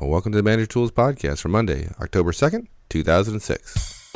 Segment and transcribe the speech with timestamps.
[0.00, 4.12] Well, welcome to the Manager Tools Podcast for Monday, October 2nd, 2006.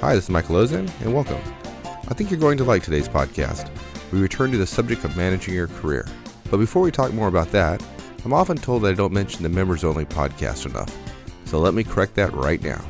[0.00, 1.40] Hi, this is Michael Auzenne, and welcome.
[1.84, 3.70] I think you're going to like today's podcast.
[4.10, 6.08] We return to the subject of managing your career.
[6.50, 7.80] But before we talk more about that,
[8.24, 10.96] I'm often told that I don't mention the members only podcast enough,
[11.44, 12.82] so let me correct that right now.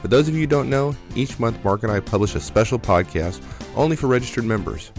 [0.00, 2.78] For those of you who don't know, each month Mark and I publish a special
[2.78, 3.42] podcast
[3.76, 4.90] only for registered members.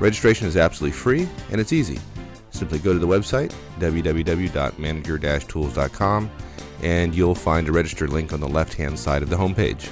[0.00, 2.00] Registration is absolutely free and it's easy.
[2.50, 6.30] Simply go to the website www.manager-tools.com
[6.82, 9.88] and you'll find a register link on the left hand side of the homepage.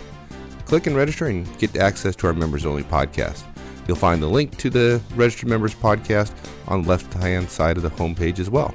[0.64, 3.44] Click and register and get access to our members only podcast.
[3.86, 6.32] You'll find the link to the registered members podcast
[6.66, 8.74] on the left hand side of the homepage as well.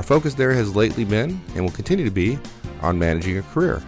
[0.00, 2.38] Our focus there has lately been, and will continue to be,
[2.80, 3.82] on managing a career.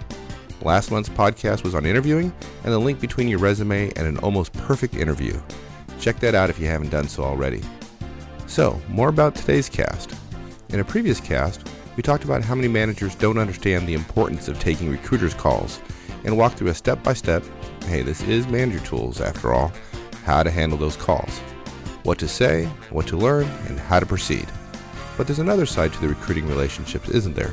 [0.60, 4.52] Last month's podcast was on interviewing and the link between your resume and an almost
[4.52, 5.40] perfect interview.
[5.98, 7.62] Check that out if you haven't done so already.
[8.46, 10.14] So, more about today's cast.
[10.68, 14.60] In a previous cast, we talked about how many managers don't understand the importance of
[14.60, 15.80] taking recruiters' calls
[16.24, 17.42] and walk through a step by step
[17.86, 19.72] hey, this is manager tools after all
[20.26, 21.38] how to handle those calls,
[22.02, 24.46] what to say, what to learn, and how to proceed.
[25.16, 27.52] But there's another side to the recruiting relationships, isn't there?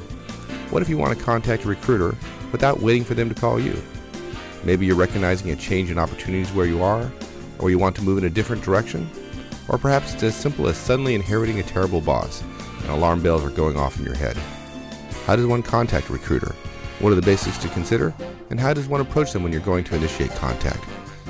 [0.69, 2.15] What if you want to contact a recruiter
[2.51, 3.81] without waiting for them to call you?
[4.63, 7.11] Maybe you're recognizing a change in opportunities where you are,
[7.59, 9.09] or you want to move in a different direction,
[9.67, 12.43] or perhaps it's as simple as suddenly inheriting a terrible boss
[12.81, 14.35] and alarm bells are going off in your head.
[15.25, 16.55] How does one contact a recruiter?
[16.99, 18.13] What are the basics to consider?
[18.49, 20.83] And how does one approach them when you're going to initiate contact?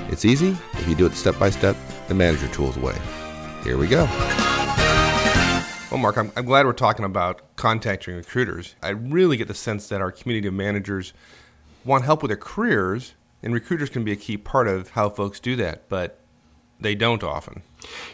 [0.08, 1.76] It's easy if you do it step by step
[2.08, 2.96] the manager tools way.
[3.62, 4.06] Here we go.
[5.90, 8.76] Well, Mark, I'm, I'm glad we're talking about contacting recruiters.
[8.80, 11.12] I really get the sense that our community of managers
[11.84, 15.40] want help with their careers, and recruiters can be a key part of how folks
[15.40, 16.20] do that, but
[16.78, 17.62] they don't often.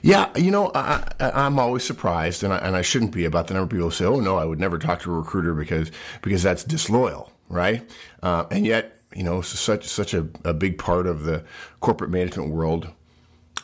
[0.00, 3.52] Yeah, you know, I, am always surprised, and I, and I shouldn't be about the
[3.52, 5.90] number of people who say, "Oh no, I would never talk to a recruiter because
[6.22, 7.86] because that's disloyal," right?
[8.22, 11.44] Uh, and yet, you know, such such a, a big part of the
[11.80, 12.88] corporate management world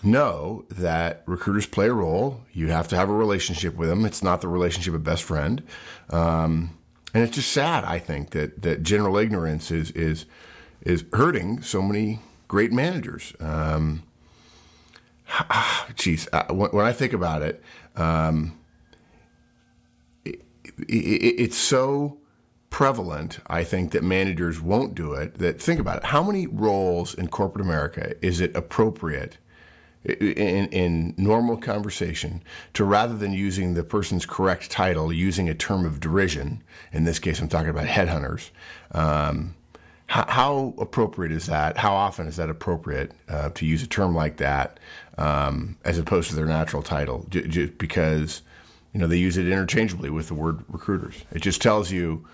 [0.05, 2.43] know that recruiters play a role.
[2.53, 4.05] You have to have a relationship with them.
[4.05, 5.63] It's not the relationship of best friend.
[6.11, 6.79] Um,
[7.15, 10.25] and it's just sad, I think, that, that general ignorance is, is,
[10.81, 13.35] is hurting so many great managers.
[13.41, 14.03] Um,
[15.97, 17.63] geez, when I think about it,
[17.97, 18.59] um,
[20.25, 20.41] it,
[20.89, 22.19] it, it's so
[22.71, 25.35] prevalent, I think, that managers won't do it.
[25.35, 26.05] That think about it.
[26.05, 29.37] How many roles in corporate America is it appropriate
[30.05, 32.43] in, in normal conversation
[32.75, 36.63] to rather than using the person's correct title, using a term of derision.
[36.93, 38.51] In this case, I'm talking about headhunters.
[38.93, 39.55] Um,
[40.07, 41.79] how, how, appropriate is that?
[41.79, 44.79] How often is that appropriate uh, to use a term like that
[45.17, 47.25] um, as opposed to their natural title?
[47.31, 48.43] J- because
[48.93, 51.25] you know they use it interchangeably with the word recruiters.
[51.33, 52.27] It just tells you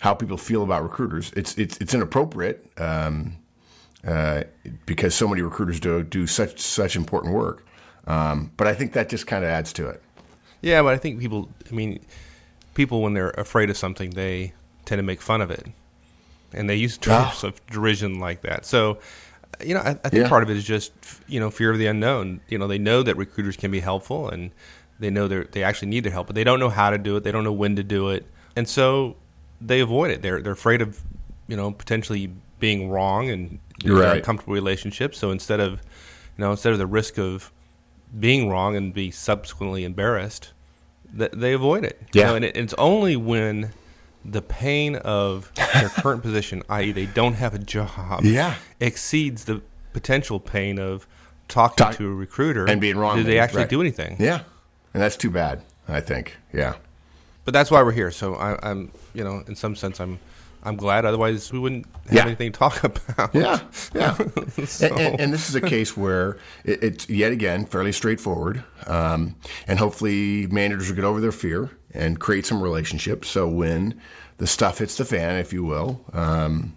[0.00, 1.32] how people feel about recruiters.
[1.34, 2.70] It's it's it's inappropriate.
[2.76, 3.38] Um,
[4.06, 4.44] uh,
[4.86, 7.66] because so many recruiters do do such such important work.
[8.06, 10.02] Um, but I think that just kind of adds to it.
[10.60, 11.48] Yeah, but I think people.
[11.70, 12.04] I mean,
[12.74, 14.52] people when they're afraid of something, they
[14.84, 15.66] tend to make fun of it,
[16.52, 17.48] and they use terms oh.
[17.48, 18.66] of derision like that.
[18.66, 18.98] So,
[19.64, 20.28] you know, I, I think yeah.
[20.28, 20.92] part of it is just
[21.26, 22.40] you know fear of the unknown.
[22.48, 24.50] You know, they know that recruiters can be helpful, and
[24.98, 27.16] they know they they actually need their help, but they don't know how to do
[27.16, 27.24] it.
[27.24, 29.16] They don't know when to do it, and so
[29.60, 30.22] they avoid it.
[30.22, 31.00] They're they're afraid of
[31.48, 34.16] you know potentially being wrong and you're right.
[34.18, 35.14] uncomfortable relationship.
[35.14, 37.52] So instead of, you know, instead of the risk of
[38.18, 40.52] being wrong and be subsequently embarrassed,
[41.16, 42.00] th- they avoid it.
[42.12, 42.22] Yeah.
[42.22, 43.72] You know, and it, it's only when
[44.24, 48.56] the pain of their current position, i.e., they don't have a job, yeah.
[48.80, 49.60] exceeds the
[49.92, 51.06] potential pain of
[51.48, 53.16] talking Talk, to a recruiter and being wrong.
[53.16, 53.68] Do they actually right.
[53.68, 54.16] do anything?
[54.18, 54.40] Yeah,
[54.94, 55.62] and that's too bad.
[55.86, 56.36] I think.
[56.52, 56.76] Yeah.
[57.44, 58.10] But that's why we're here.
[58.10, 60.18] So I, I'm, you know, in some sense, I'm
[60.64, 61.04] I'm glad.
[61.04, 62.26] Otherwise, we wouldn't have yeah.
[62.26, 63.34] anything to talk about.
[63.34, 63.60] Yeah,
[63.94, 64.14] yeah.
[64.64, 64.86] so.
[64.86, 69.36] and, and, and, this is a case where it, it's yet again fairly straightforward, um,
[69.66, 73.28] and hopefully managers will get over their fear and create some relationships.
[73.28, 74.00] So when
[74.38, 76.76] the stuff hits the fan, if you will, um,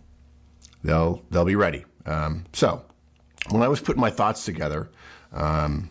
[0.84, 1.86] they'll they'll be ready.
[2.06, 2.84] Um, so
[3.50, 4.90] when I was putting my thoughts together
[5.32, 5.90] um,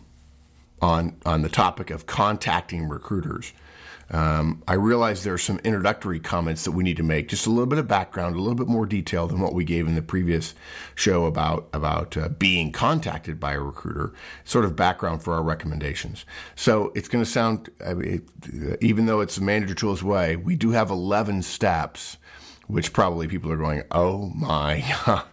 [0.81, 3.53] on on the topic of contacting recruiters.
[4.09, 7.49] Um, I realize there are some introductory comments that we need to make, just a
[7.49, 10.01] little bit of background, a little bit more detail than what we gave in the
[10.01, 10.53] previous
[10.95, 14.13] show about about uh, being contacted by a recruiter.
[14.45, 16.25] Sort of background for our recommendations.
[16.55, 20.71] So it's going to sound, I mean, even though it's manager tools way, we do
[20.71, 22.17] have 11 steps,
[22.67, 24.83] which probably people are going, oh my.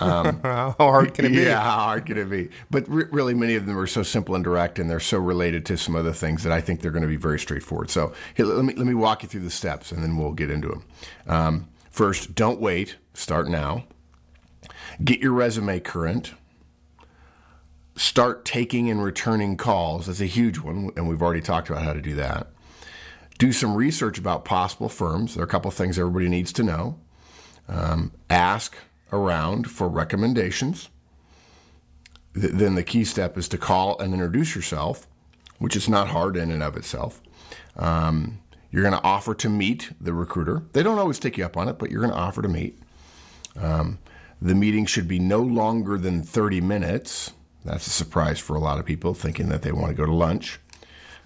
[0.00, 1.42] Um, how hard can it be?
[1.42, 2.50] Yeah, how hard can it be?
[2.70, 5.66] But re- really, many of them are so simple and direct, and they're so related
[5.66, 7.90] to some other things that I think they're going to be very straightforward.
[7.90, 10.50] So here, let me let me walk you through the steps, and then we'll get
[10.50, 10.84] into them.
[11.26, 12.96] Um, first, don't wait.
[13.14, 13.84] Start now.
[15.02, 16.32] Get your resume current.
[17.96, 20.06] Start taking and returning calls.
[20.06, 22.48] That's a huge one, and we've already talked about how to do that.
[23.38, 25.34] Do some research about possible firms.
[25.34, 26.98] There are a couple of things everybody needs to know.
[27.68, 28.76] Um, ask
[29.14, 30.88] around for recommendations.
[32.34, 35.06] Th- then the key step is to call and introduce yourself,
[35.58, 37.22] which is not hard in and of itself.
[37.76, 38.40] Um,
[38.70, 40.64] you're going to offer to meet the recruiter.
[40.72, 42.78] They don't always take you up on it, but you're going to offer to meet.
[43.56, 43.98] Um,
[44.42, 47.32] the meeting should be no longer than 30 minutes.
[47.64, 50.12] That's a surprise for a lot of people thinking that they want to go to
[50.12, 50.58] lunch.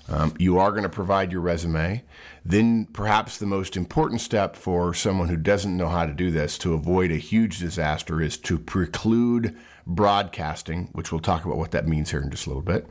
[0.09, 2.03] Um, you are going to provide your resume.
[2.45, 6.57] Then, perhaps the most important step for someone who doesn't know how to do this
[6.59, 9.57] to avoid a huge disaster is to preclude
[9.87, 12.87] broadcasting, which we'll talk about what that means here in just a little bit.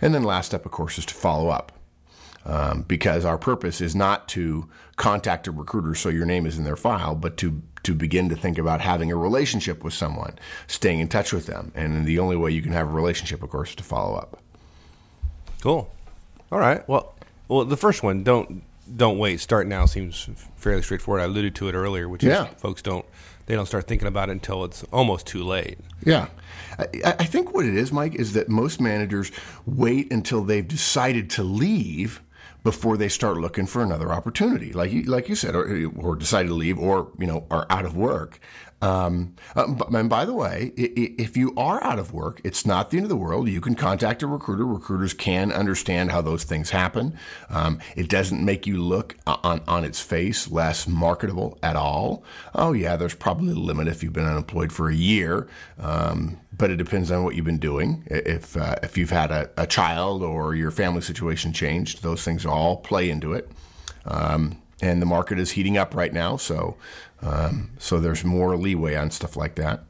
[0.00, 1.72] And then, last step, of course, is to follow up.
[2.44, 6.62] Um, because our purpose is not to contact a recruiter so your name is in
[6.62, 10.98] their file, but to to begin to think about having a relationship with someone, staying
[10.98, 13.70] in touch with them, and the only way you can have a relationship, of course,
[13.70, 14.40] is to follow up.
[15.60, 15.92] Cool.
[16.52, 16.86] All right.
[16.88, 17.14] Well,
[17.48, 18.62] well, the first one, don't
[18.96, 19.40] don't wait.
[19.40, 21.20] Start now seems fairly straightforward.
[21.20, 22.46] I alluded to it earlier, which Yeah.
[22.48, 23.04] is folks don't
[23.46, 25.78] they don't start thinking about it until it's almost too late.
[26.04, 26.26] Yeah.
[26.78, 29.30] I, I think what it is, Mike, is that most managers
[29.66, 32.20] wait until they've decided to leave
[32.66, 36.48] before they start looking for another opportunity, like you, like you said, or, or decide
[36.48, 38.40] to leave, or you know, are out of work.
[38.82, 42.96] Um, uh, and by the way, if you are out of work, it's not the
[42.96, 43.48] end of the world.
[43.48, 44.66] You can contact a recruiter.
[44.66, 47.16] Recruiters can understand how those things happen.
[47.50, 52.24] Um, it doesn't make you look uh, on on its face less marketable at all.
[52.52, 55.46] Oh yeah, there's probably a limit if you've been unemployed for a year.
[55.78, 58.04] Um, but it depends on what you've been doing.
[58.06, 62.46] If uh, if you've had a, a child or your family situation changed, those things
[62.46, 63.50] all play into it.
[64.04, 66.76] Um, and the market is heating up right now, so
[67.22, 69.84] um, so there's more leeway on stuff like that.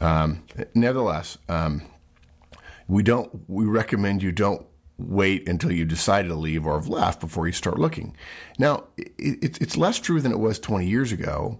[0.00, 0.42] Um,
[0.74, 1.82] nevertheless, um,
[2.88, 4.66] we don't we recommend you don't
[4.98, 8.16] wait until you decide to leave or have left before you start looking.
[8.58, 11.58] Now, it, it, it's less true than it was 20 years ago,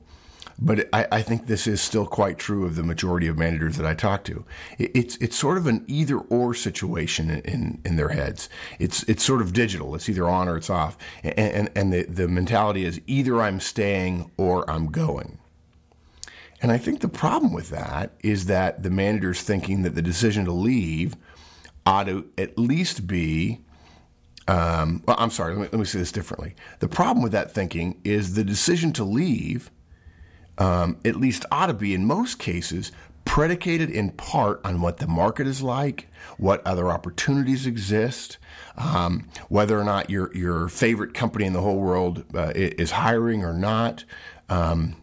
[0.58, 3.86] but I, I think this is still quite true of the majority of managers that
[3.86, 4.44] I talk to.
[4.78, 8.48] It, it's it's sort of an either or situation in, in, in their heads.
[8.78, 9.94] It's it's sort of digital.
[9.94, 13.60] It's either on or it's off, and and, and the, the mentality is either I'm
[13.60, 15.38] staying or I'm going.
[16.62, 20.46] And I think the problem with that is that the manager's thinking that the decision
[20.46, 21.14] to leave
[21.84, 23.60] ought to at least be.
[24.46, 26.54] Um, well, I'm sorry, let me, let me say this differently.
[26.78, 29.70] The problem with that thinking is the decision to leave,
[30.58, 32.92] um, at least ought to be in most cases,
[33.24, 38.38] predicated in part on what the market is like, what other opportunities exist,
[38.76, 43.44] um, whether or not your, your favorite company in the whole world uh, is hiring
[43.44, 44.04] or not.
[44.48, 44.96] Um,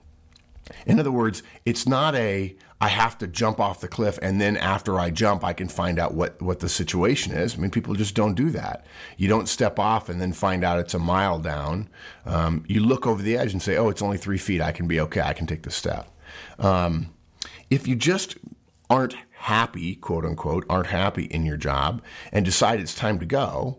[0.85, 4.57] in other words, it's not a I have to jump off the cliff and then
[4.57, 7.53] after I jump I can find out what, what the situation is.
[7.53, 8.87] I mean, people just don't do that.
[9.17, 11.89] You don't step off and then find out it's a mile down.
[12.25, 14.61] Um, you look over the edge and say, oh, it's only three feet.
[14.61, 15.21] I can be okay.
[15.21, 16.09] I can take the step.
[16.57, 17.13] Um,
[17.69, 18.35] if you just
[18.89, 23.77] aren't happy, quote unquote, aren't happy in your job and decide it's time to go,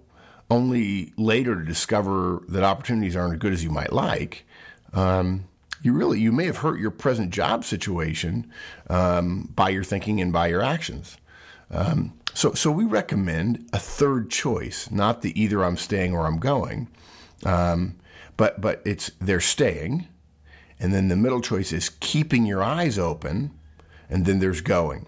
[0.49, 4.44] only later to discover that opportunities aren't as good as you might like,
[4.92, 5.49] um,
[5.82, 8.50] you really you may have hurt your present job situation
[8.88, 11.16] um, by your thinking and by your actions.
[11.70, 16.38] Um, so, so we recommend a third choice, not the either I'm staying or I'm
[16.38, 16.88] going,
[17.44, 17.96] um,
[18.36, 20.06] but but it's they're staying,
[20.80, 23.50] and then the middle choice is keeping your eyes open,
[24.08, 25.06] and then there's going.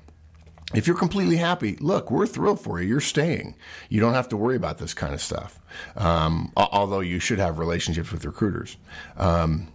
[0.75, 2.89] If you're completely happy, look, we're thrilled for you.
[2.89, 3.55] You're staying.
[3.89, 5.61] You don't have to worry about this kind of stuff.
[5.97, 8.77] Um, although you should have relationships with recruiters.
[9.17, 9.69] Um,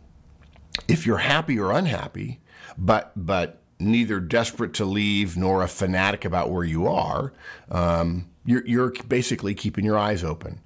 [0.88, 2.40] if you're happy or unhappy,
[2.78, 7.32] but but neither desperate to leave nor a fanatic about where you are,
[7.72, 10.60] um, you're, you're basically keeping your eyes open.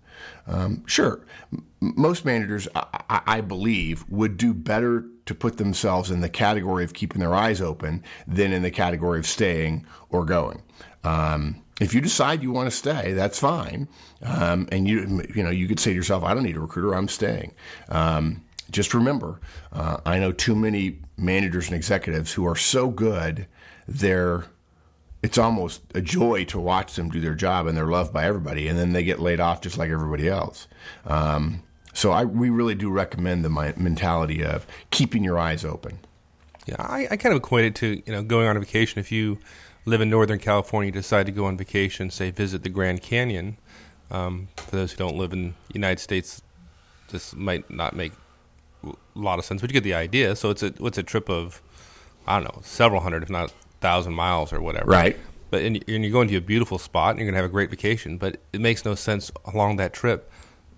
[0.47, 6.21] Um, sure, m- most managers, I, I believe, would do better to put themselves in
[6.21, 10.61] the category of keeping their eyes open than in the category of staying or going.
[11.03, 13.87] Um, if you decide you want to stay, that's fine.
[14.21, 16.93] Um, and you you know you could say to yourself, I don't need a recruiter,
[16.93, 17.53] I'm staying.
[17.89, 18.42] Um,
[18.73, 19.39] just remember,
[19.71, 23.47] uh, I know too many managers and executives who are so good,
[23.87, 24.45] they're
[25.21, 28.67] it's almost a joy to watch them do their job and they're loved by everybody,
[28.67, 30.67] and then they get laid off just like everybody else.
[31.05, 31.63] Um,
[31.93, 35.99] so I, we really do recommend the mentality of keeping your eyes open.
[36.65, 38.99] Yeah, I, I kind of equate it to you know going on a vacation.
[38.99, 39.37] If you
[39.85, 43.57] live in Northern California, decide to go on vacation, say visit the Grand Canyon.
[44.11, 46.41] Um, for those who don't live in the United States,
[47.09, 48.11] this might not make
[48.83, 50.35] a lot of sense, but you get the idea.
[50.35, 51.61] So it's a what's a trip of
[52.27, 54.89] I don't know several hundred, if not thousand miles or whatever.
[54.89, 55.17] Right.
[55.49, 57.69] But and you're going to a beautiful spot and you're going to have a great
[57.69, 58.17] vacation.
[58.17, 60.31] But it makes no sense along that trip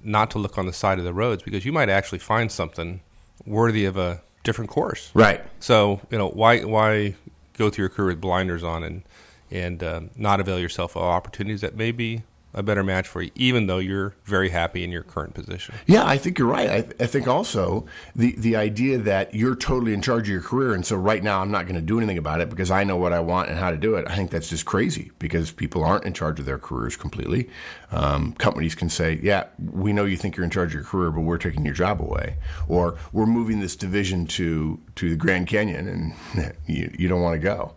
[0.03, 3.01] not to look on the side of the roads because you might actually find something
[3.45, 5.11] worthy of a different course.
[5.13, 5.41] Right.
[5.59, 7.15] So you know why why
[7.57, 9.03] go through your career with blinders on and
[9.51, 12.23] and uh, not avail yourself of opportunities that may be
[12.55, 15.75] a better match for you, even though you're very happy in your current position.
[15.85, 16.69] Yeah, I think you're right.
[16.69, 17.85] I, I, think also
[18.15, 21.41] the the idea that you're totally in charge of your career, and so right now
[21.41, 23.59] I'm not going to do anything about it because I know what I want and
[23.59, 24.07] how to do it.
[24.07, 27.49] I think that's just crazy because people aren't in charge of their careers completely.
[27.91, 31.11] Um, companies can say, "Yeah, we know you think you're in charge of your career,
[31.11, 32.37] but we're taking your job away,"
[32.69, 35.87] or "We're moving this division to to the Grand Canyon,
[36.33, 37.73] and you, you don't want to go."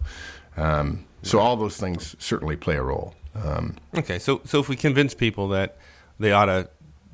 [0.56, 3.14] Um, so all those things certainly play a role.
[3.44, 5.76] Um, okay, so so if we convince people that
[6.18, 6.68] they ought to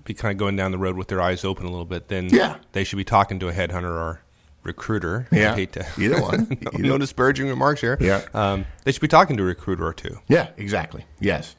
[0.05, 2.29] be kind of going down the road with their eyes open a little bit, then
[2.29, 2.57] yeah.
[2.73, 4.21] they should be talking to a headhunter or
[4.63, 5.27] recruiter.
[5.33, 6.47] Yeah, I hate to, either one.
[6.63, 6.83] no, either.
[6.83, 7.97] no disparaging remarks here.
[8.01, 10.19] Yeah, um, they should be talking to a recruiter or two.
[10.29, 11.05] Yeah, exactly.
[11.21, 11.57] Yes.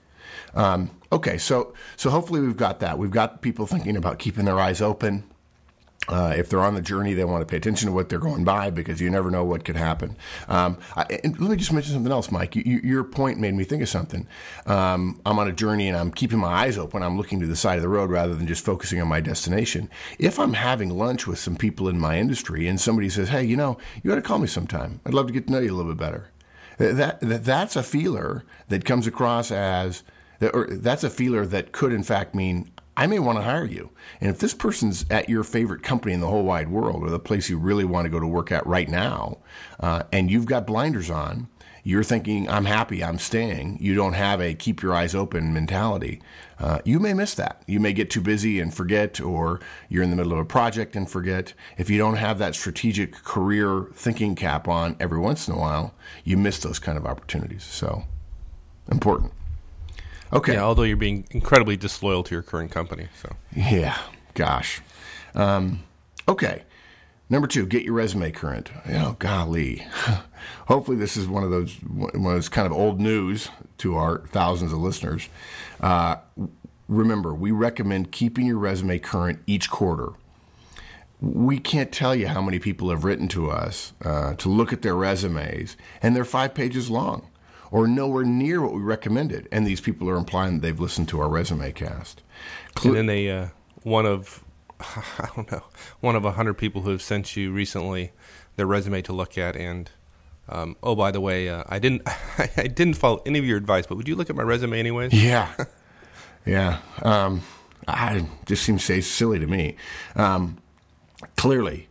[0.53, 2.97] Um, okay, so so hopefully we've got that.
[2.97, 5.23] We've got people thinking about keeping their eyes open.
[6.07, 8.43] Uh, if they're on the journey, they want to pay attention to what they're going
[8.43, 10.15] by because you never know what could happen.
[10.47, 12.55] Um, I, let me just mention something else, Mike.
[12.55, 14.27] You, you, your point made me think of something.
[14.67, 17.01] Um, I'm on a journey and I'm keeping my eyes open.
[17.01, 19.89] I'm looking to the side of the road rather than just focusing on my destination.
[20.19, 23.55] If I'm having lunch with some people in my industry and somebody says, "Hey, you
[23.55, 25.01] know, you ought to call me sometime.
[25.05, 26.29] I'd love to get to know you a little bit better,"
[26.77, 30.03] that, that that's a feeler that comes across as
[30.53, 33.91] or that's a feeler that could in fact mean I may want to hire you.
[34.21, 37.19] And if this person's at your favorite company in the whole wide world or the
[37.19, 39.39] place you really want to go to work at right now,
[39.79, 41.47] uh, and you've got blinders on,
[41.87, 43.77] you're thinking, I'm happy, I'm staying.
[43.79, 46.19] You don't have a keep your eyes open mentality.
[46.57, 47.61] Uh, you may miss that.
[47.67, 50.95] You may get too busy and forget, or you're in the middle of a project
[50.95, 51.53] and forget.
[51.77, 55.93] If you don't have that strategic career thinking cap on every once in a while,
[56.23, 57.63] you miss those kind of opportunities.
[57.63, 58.05] So,
[58.89, 59.31] important.
[60.35, 60.53] Okay.
[60.55, 63.07] Yeah, although you're being incredibly disloyal to your current company.
[63.21, 63.35] So.
[63.55, 63.97] Yeah.
[64.33, 64.81] Gosh.
[65.33, 65.83] Um,
[66.27, 66.63] okay.
[67.29, 68.69] Number two, get your resume current.
[68.89, 69.87] Oh, golly.
[70.67, 73.49] Hopefully, this is one of those one of those kind of old news
[73.79, 75.27] to our thousands of listeners.
[75.79, 76.17] Uh,
[76.87, 80.09] remember, we recommend keeping your resume current each quarter.
[81.19, 84.83] We can't tell you how many people have written to us uh, to look at
[84.83, 87.25] their resumes, and they're five pages long
[87.71, 89.47] or nowhere near what we recommended.
[89.51, 92.21] And these people are implying that they've listened to our resume cast.
[92.77, 93.47] Cl- and then they, uh,
[93.83, 94.43] one of,
[94.79, 95.63] I don't know,
[95.99, 98.11] one of a hundred people who have sent you recently
[98.55, 99.55] their resume to look at.
[99.55, 99.89] And
[100.49, 102.03] um, oh, by the way, uh, I didn't,
[102.57, 105.13] I didn't follow any of your advice, but would you look at my resume anyways?
[105.13, 105.53] Yeah,
[106.45, 106.79] yeah.
[107.01, 107.41] Um,
[107.87, 109.75] I just seems say silly to me.
[110.15, 110.57] Um,
[111.35, 111.87] clearly,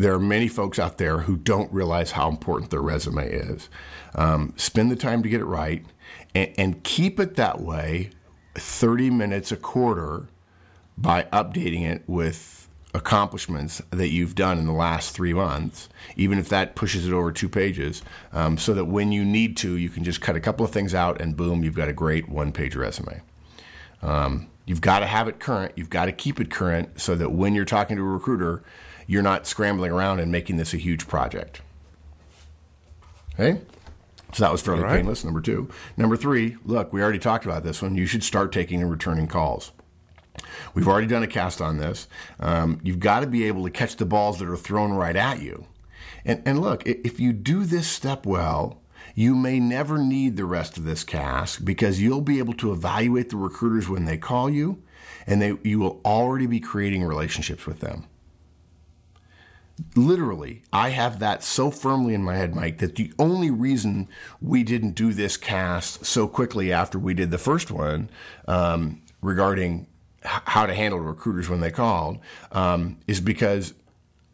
[0.00, 3.68] there are many folks out there who don't realize how important their resume is.
[4.14, 5.84] Um, spend the time to get it right
[6.34, 8.08] and, and keep it that way
[8.54, 10.26] 30 minutes a quarter
[10.96, 16.48] by updating it with accomplishments that you've done in the last three months, even if
[16.48, 18.02] that pushes it over two pages,
[18.32, 20.94] um, so that when you need to, you can just cut a couple of things
[20.94, 23.20] out and boom, you've got a great one page resume.
[24.00, 25.72] Um, you've got to have it current.
[25.76, 28.62] You've got to keep it current so that when you're talking to a recruiter,
[29.10, 31.62] you're not scrambling around and making this a huge project.
[33.34, 33.60] Okay?
[34.32, 34.98] So that was fairly right.
[34.98, 35.24] painless.
[35.24, 35.68] Number two.
[35.96, 37.96] Number three, look, we already talked about this one.
[37.96, 39.72] You should start taking and returning calls.
[40.74, 42.06] We've already done a cast on this.
[42.38, 45.42] Um, you've got to be able to catch the balls that are thrown right at
[45.42, 45.66] you.
[46.24, 48.80] And, and look, if you do this step well,
[49.16, 53.30] you may never need the rest of this cast because you'll be able to evaluate
[53.30, 54.80] the recruiters when they call you,
[55.26, 58.06] and they, you will already be creating relationships with them
[59.94, 64.08] literally, I have that so firmly in my head, Mike, that the only reason
[64.40, 68.10] we didn't do this cast so quickly after we did the first one
[68.46, 69.86] um, regarding
[70.22, 72.18] how to handle recruiters when they called
[72.52, 73.72] um, is because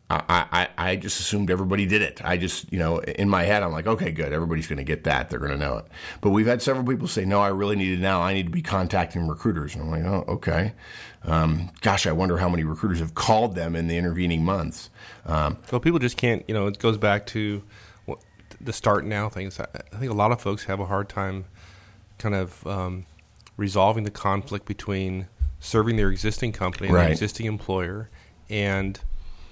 [0.09, 2.21] I, I, I just assumed everybody did it.
[2.25, 4.33] I just, you know, in my head, I'm like, okay, good.
[4.33, 5.31] Everybody's going to get that.
[5.31, 5.87] They're going to know it.
[6.21, 8.23] But we've had several people say, no, I really need it now.
[8.23, 9.75] I need to be contacting recruiters.
[9.75, 10.75] And I'm like, oh, okay.
[11.25, 14.91] Um, gosh, I wonder how many recruiters have called them in the intervening months.
[15.25, 17.65] Um, well, people just can't, you know, it goes back to
[18.05, 18.21] what,
[18.61, 19.59] the start now things.
[19.59, 21.47] I, I think a lot of folks have a hard time
[22.19, 23.07] kind of um,
[23.57, 25.27] resolving the conflict between
[25.59, 27.03] serving their existing company and Right.
[27.05, 28.09] their existing employer
[28.49, 29.01] and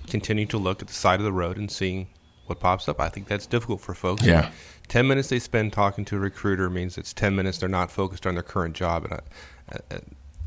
[0.08, 2.08] continuing to look at the side of the road and seeing
[2.46, 3.00] what pops up.
[3.00, 4.24] I think that's difficult for folks.
[4.24, 4.50] Yeah.
[4.88, 8.26] 10 minutes they spend talking to a recruiter means it's 10 minutes they're not focused
[8.26, 9.04] on their current job.
[9.04, 9.96] And I,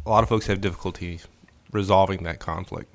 [0.05, 1.21] a lot of folks have difficulty
[1.71, 2.93] resolving that conflict.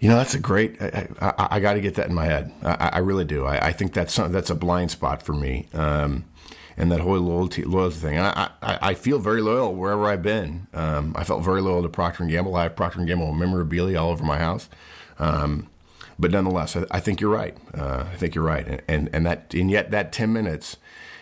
[0.00, 0.80] You know, that's a great.
[0.80, 2.52] I, I, I got to get that in my head.
[2.62, 3.44] I, I really do.
[3.44, 5.68] I, I think that's some, that's a blind spot for me.
[5.72, 6.24] Um,
[6.76, 8.18] and that whole loyalty loyalty thing.
[8.18, 10.66] I, I, I feel very loyal wherever I've been.
[10.74, 12.56] Um, I felt very loyal to Procter and Gamble.
[12.56, 14.68] I have Procter and Gamble memorabilia all over my house.
[15.18, 15.68] Um,
[16.18, 17.56] but nonetheless, I, I think you're right.
[17.76, 18.66] Uh, I think you're right.
[18.66, 20.76] And, and and that and yet that ten minutes,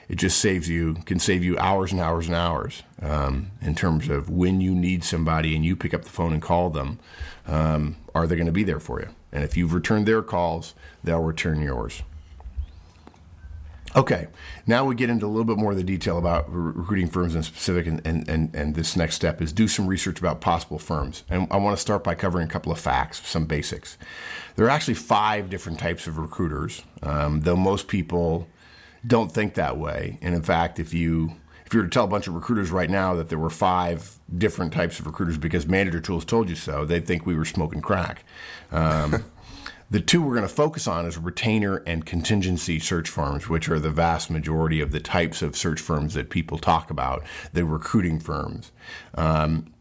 [0.09, 4.09] it just saves you can save you hours and hours and hours um, in terms
[4.09, 6.99] of when you need somebody and you pick up the phone and call them.
[7.47, 9.09] Um, are they going to be there for you?
[9.33, 12.03] And if you've returned their calls, they'll return yours.
[13.95, 14.29] Okay,
[14.67, 17.35] now we get into a little bit more of the detail about re- recruiting firms
[17.35, 20.79] in specific, and, and, and, and this next step is do some research about possible
[20.79, 21.25] firms.
[21.29, 23.99] And I want to start by covering a couple of facts, some basics.
[24.57, 28.49] There are actually five different types of recruiters, um, though most people
[29.07, 30.19] don't think that way.
[30.23, 31.35] And in fact, if you
[31.67, 34.19] if you were to tell a bunch of recruiters right now that there were five
[34.37, 37.81] different types of recruiters because Manager Tools told you so, they'd think we were smoking
[37.81, 38.25] crack.
[38.71, 39.25] Um,
[39.93, 43.79] the two we're going to focus on is retainer and contingency search firms, which are
[43.79, 47.23] the vast majority of the types of search firms that people talk about,
[47.53, 48.73] the recruiting firms.
[49.17, 49.72] Um,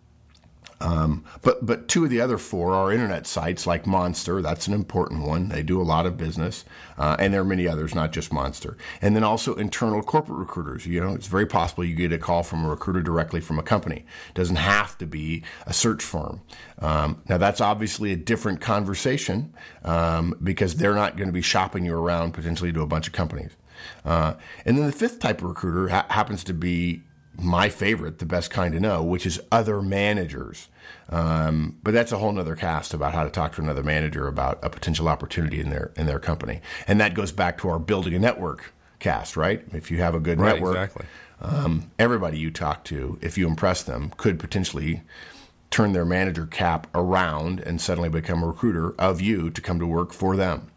[0.82, 4.42] um, but but two of the other four are internet sites like Monster.
[4.42, 5.50] That's an important one.
[5.50, 6.66] They do a lot of business,
[6.98, 8.78] uh, and there are many others, not just Monster.
[9.02, 10.86] And then also internal corporate recruiters.
[10.86, 13.64] You know, it's very possible you get a call from a recruiter directly from a
[13.64, 14.06] company.
[14.30, 16.42] It doesn't have to be a search firm.
[16.80, 21.86] Um, now that's obviously a different conversation um, because they're not going to be shopping
[21.86, 23.52] you around potentially to a bunch of companies.
[24.06, 24.34] Uh,
[24.66, 27.04] and then the fifth type of recruiter ha- happens to be
[27.40, 30.68] my favorite, the best kind to know, which is other managers.
[31.10, 34.60] Um, but that's a whole nother cast about how to talk to another manager about
[34.64, 38.14] a potential opportunity in their in their company, and that goes back to our building
[38.14, 39.64] a network cast, right?
[39.74, 41.06] If you have a good Right, network, exactly.
[41.42, 45.02] um, everybody you talk to, if you impress them, could potentially
[45.70, 49.88] turn their manager cap around and suddenly become a recruiter of you to come to
[49.88, 50.70] work for them.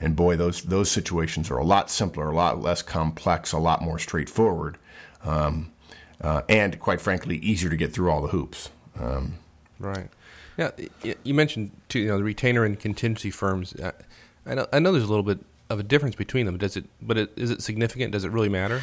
[0.00, 3.80] And boy, those those situations are a lot simpler, a lot less complex, a lot
[3.82, 4.76] more straightforward,
[5.24, 5.70] um,
[6.22, 8.70] uh, and quite frankly, easier to get through all the hoops.
[8.98, 9.34] Um,
[9.78, 10.08] Right.
[10.56, 10.70] Yeah,
[11.24, 13.74] you mentioned too, you know, the retainer and contingency firms.
[13.74, 13.92] Uh,
[14.46, 16.58] I know, I know there's a little bit of a difference between them.
[16.58, 16.84] Does it?
[17.00, 18.12] But it, is it significant?
[18.12, 18.82] Does it really matter?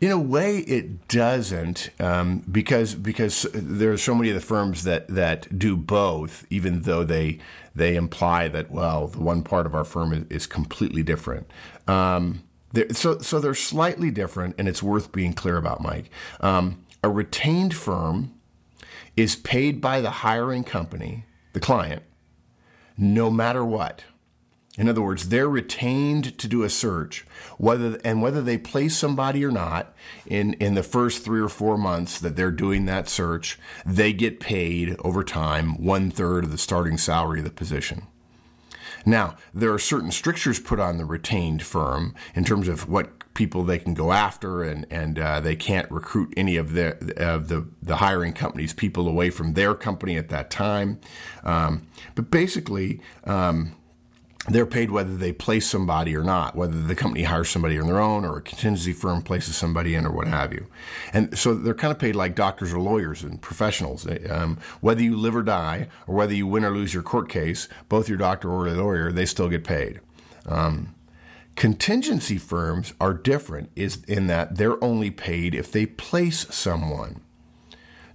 [0.00, 4.84] In a way, it doesn't um, because because there are so many of the firms
[4.84, 7.38] that, that do both, even though they
[7.74, 11.50] they imply that well, the one part of our firm is, is completely different.
[11.86, 16.10] Um, they're- so so they're slightly different, and it's worth being clear about, Mike.
[16.40, 18.32] Um, a retained firm
[19.16, 22.02] is paid by the hiring company, the client,
[22.96, 24.04] no matter what.
[24.78, 27.26] In other words, they're retained to do a search,
[27.58, 29.94] whether and whether they place somebody or not
[30.26, 34.40] in, in the first three or four months that they're doing that search, they get
[34.40, 38.06] paid over time one third of the starting salary of the position.
[39.06, 43.62] Now, there are certain strictures put on the retained firm in terms of what people
[43.64, 47.66] they can go after, and and uh, they can't recruit any of the of the
[47.82, 51.00] the hiring company's people away from their company at that time.
[51.44, 53.00] Um, but basically.
[53.24, 53.74] Um,
[54.54, 58.00] they're paid whether they place somebody or not, whether the company hires somebody on their
[58.00, 60.66] own or a contingency firm places somebody in or what have you.
[61.12, 64.06] And so they're kind of paid like doctors or lawyers and professionals.
[64.28, 67.68] Um, whether you live or die or whether you win or lose your court case,
[67.88, 70.00] both your doctor or your lawyer, they still get paid.
[70.46, 70.94] Um,
[71.56, 77.20] contingency firms are different is in that they're only paid if they place someone.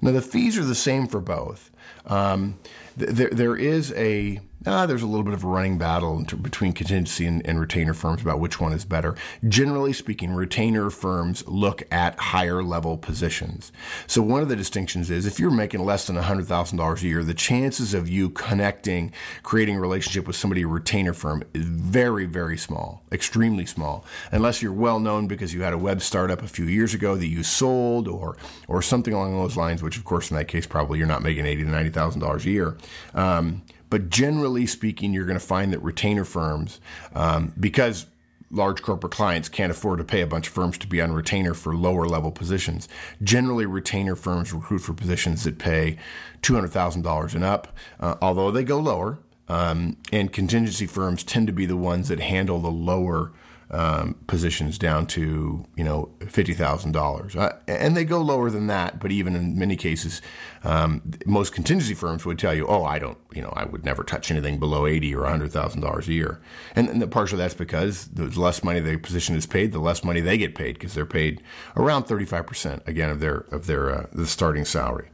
[0.01, 1.71] Now the fees are the same for both.
[2.05, 2.59] Um,
[2.97, 6.73] th- there, there is a ah, there's a little bit of a running battle between
[6.73, 9.15] contingency and, and retainer firms about which one is better.
[9.47, 13.71] Generally speaking, retainer firms look at higher level positions.
[14.07, 17.07] So one of the distinctions is if you're making less than hundred thousand dollars a
[17.07, 19.11] year, the chances of you connecting,
[19.43, 24.61] creating a relationship with somebody a retainer firm is very, very small, extremely small, unless
[24.61, 27.43] you're well known because you had a web startup a few years ago that you
[27.43, 29.83] sold or or something along those lines.
[29.83, 32.45] Which, of course, in that case, probably you're not making eighty to ninety thousand dollars
[32.45, 32.77] a year.
[33.13, 33.61] Um,
[33.95, 36.81] but generally speaking, you're going to find that retainer firms,
[37.13, 38.07] um, because
[38.51, 41.53] large corporate clients can't afford to pay a bunch of firms to be on retainer
[41.53, 42.89] for lower level positions.
[43.23, 45.97] Generally, retainer firms recruit for positions that pay
[46.41, 47.69] $200,000 and up,
[48.01, 49.17] uh, although they go lower.
[49.47, 53.31] Um, and contingency firms tend to be the ones that handle the lower
[53.71, 57.35] um, positions down to you know fifty thousand uh, dollars,
[57.67, 58.99] and they go lower than that.
[58.99, 60.21] But even in many cases,
[60.63, 64.03] um, most contingency firms would tell you, "Oh, I don't, you know, I would never
[64.03, 66.41] touch anything below eighty or hundred thousand dollars a year."
[66.75, 70.21] And, and partially that's because the less money the position is paid, the less money
[70.21, 71.41] they get paid because they're paid
[71.75, 75.09] around thirty five percent again of their of their uh, the starting salary.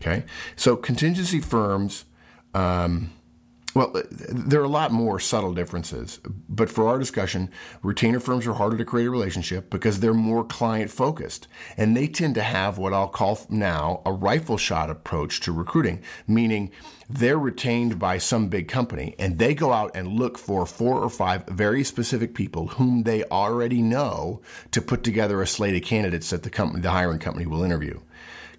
[0.00, 2.04] Okay, so contingency firms.
[2.52, 3.12] Um,
[3.76, 7.50] well, there are a lot more subtle differences, but for our discussion,
[7.82, 11.46] retainer firms are harder to create a relationship because they're more client focused.
[11.76, 16.02] And they tend to have what I'll call now a rifle shot approach to recruiting,
[16.26, 16.70] meaning
[17.10, 21.10] they're retained by some big company and they go out and look for four or
[21.10, 26.30] five very specific people whom they already know to put together a slate of candidates
[26.30, 28.00] that the company, the hiring company will interview.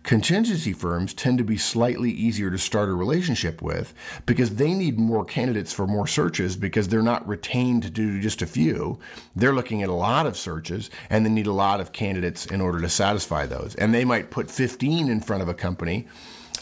[0.07, 3.93] Contingency firms tend to be slightly easier to start a relationship with
[4.25, 8.41] because they need more candidates for more searches because they're not retained to do just
[8.41, 8.97] a few.
[9.35, 12.61] They're looking at a lot of searches and they need a lot of candidates in
[12.61, 13.75] order to satisfy those.
[13.75, 16.07] And they might put 15 in front of a company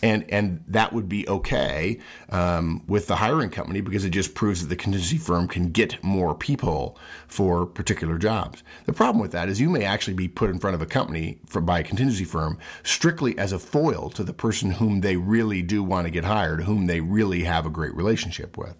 [0.01, 4.61] and and that would be okay um, with the hiring company because it just proves
[4.61, 8.63] that the contingency firm can get more people for particular jobs.
[8.85, 11.39] The problem with that is you may actually be put in front of a company
[11.45, 15.61] for, by a contingency firm strictly as a foil to the person whom they really
[15.61, 18.75] do want to get hired, whom they really have a great relationship with.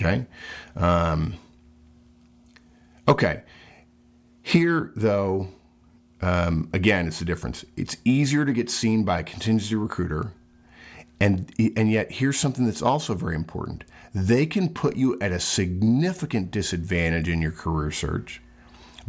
[0.00, 0.26] Okay.
[0.76, 1.34] Um,
[3.08, 3.42] okay.
[4.42, 5.48] Here, though,
[6.20, 7.64] um, again, it's the difference.
[7.76, 10.32] It's easier to get seen by a contingency recruiter,
[11.20, 13.84] and and yet here's something that's also very important.
[14.14, 18.40] They can put you at a significant disadvantage in your career search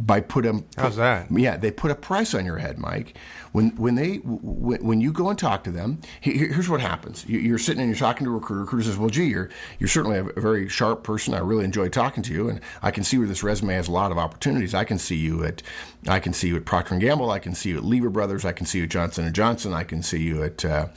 [0.00, 0.46] by put.
[0.76, 1.30] How's that?
[1.30, 3.16] Yeah, they put a price on your head, Mike.
[3.52, 7.26] When when they when, when you go and talk to them, here's what happens.
[7.26, 8.62] You're sitting and you're talking to a recruiter.
[8.62, 11.34] Recruiter says, "Well, gee, you're you're certainly a very sharp person.
[11.34, 13.92] I really enjoy talking to you, and I can see where this resume has a
[13.92, 14.74] lot of opportunities.
[14.74, 15.62] I can see you at
[16.08, 17.30] I can see you at Procter and Gamble.
[17.30, 18.44] I can see you at Lever Brothers.
[18.44, 19.72] I can see you at Johnson and Johnson.
[19.74, 20.88] I can see you at uh,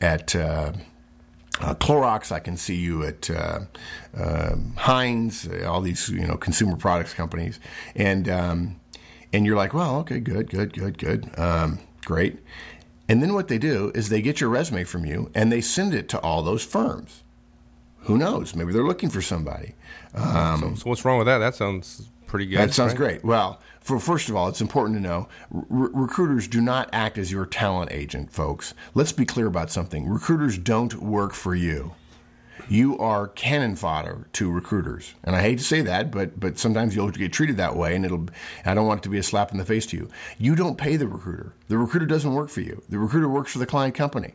[0.00, 0.72] at uh,
[1.60, 2.32] uh, Clorox.
[2.32, 3.60] I can see you at uh,
[4.16, 5.48] uh, Heinz.
[5.64, 7.60] All these you know consumer products companies,
[7.94, 8.80] and um,
[9.32, 12.38] and you're like, well, okay, good, good, good, good, um, great.
[13.08, 15.94] And then what they do is they get your resume from you and they send
[15.94, 17.24] it to all those firms.
[18.02, 18.54] Who knows?
[18.54, 19.74] Maybe they're looking for somebody.
[20.14, 21.38] Um, so, so, what's wrong with that?
[21.38, 22.58] That sounds pretty good.
[22.58, 22.96] That sounds right?
[22.96, 23.24] great.
[23.24, 27.32] Well, for first of all, it's important to know r- recruiters do not act as
[27.32, 28.74] your talent agent, folks.
[28.94, 30.08] Let's be clear about something.
[30.08, 31.94] Recruiters don't work for you.
[32.68, 36.94] You are cannon fodder to recruiters, and I hate to say that, but but sometimes
[36.94, 38.26] you'll get treated that way, and it'll.
[38.64, 40.08] I don't want it to be a slap in the face to you.
[40.38, 41.54] You don't pay the recruiter.
[41.68, 42.82] The recruiter doesn't work for you.
[42.88, 44.34] The recruiter works for the client company.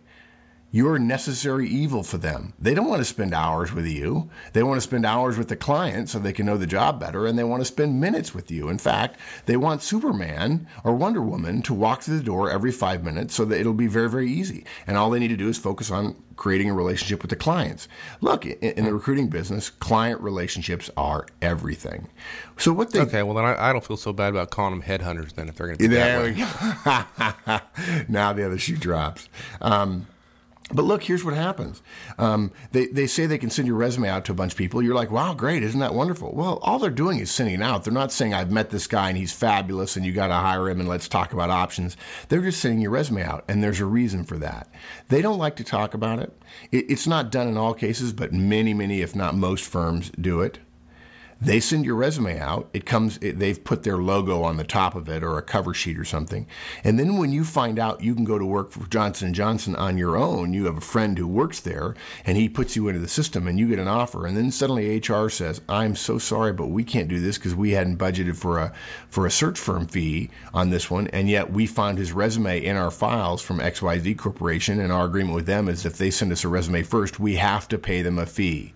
[0.71, 2.53] You're necessary evil for them.
[2.59, 4.29] They don't want to spend hours with you.
[4.51, 7.25] They want to spend hours with the client so they can know the job better,
[7.25, 8.67] and they want to spend minutes with you.
[8.67, 13.03] In fact, they want Superman or Wonder Woman to walk through the door every five
[13.03, 14.65] minutes so that it'll be very, very easy.
[14.85, 17.87] And all they need to do is focus on creating a relationship with the clients.
[18.21, 22.09] Look, in, the recruiting business, client relationships are everything.
[22.57, 24.87] So what they okay, well then I, I don't feel so bad about calling them
[24.87, 28.05] headhunters then if they're going to be there that way.
[28.09, 29.29] now the other shoe drops.
[29.61, 30.07] Um,
[30.73, 31.83] but look, here's what happens.
[32.17, 34.81] Um, they, they say they can send your resume out to a bunch of people.
[34.81, 35.61] You're like, wow, great.
[35.61, 36.33] Isn't that wonderful?
[36.33, 37.83] Well, all they're doing is sending out.
[37.83, 40.67] They're not saying, I've met this guy and he's fabulous and you got to hire
[40.67, 41.95] him and let's talk about options.
[42.29, 43.45] They're just sending your resume out.
[43.47, 44.67] And there's a reason for that.
[45.09, 46.33] They don't like to talk about it.
[46.71, 50.41] it it's not done in all cases, but many, many, if not most firms do
[50.41, 50.57] it.
[51.41, 52.69] They send your resume out.
[52.73, 53.19] It comes.
[53.19, 56.47] They've put their logo on the top of it or a cover sheet or something.
[56.83, 59.97] And then when you find out you can go to work for Johnson Johnson on
[59.97, 61.93] your own, you have a friend who works there,
[62.25, 64.25] and he puts you into the system, and you get an offer.
[64.25, 67.71] And then suddenly HR says, "I'm so sorry, but we can't do this because we
[67.71, 68.71] hadn't budgeted for a
[69.09, 72.77] for a search firm fee on this one, and yet we found his resume in
[72.77, 76.45] our files from XYZ Corporation, and our agreement with them is if they send us
[76.45, 78.73] a resume first, we have to pay them a fee."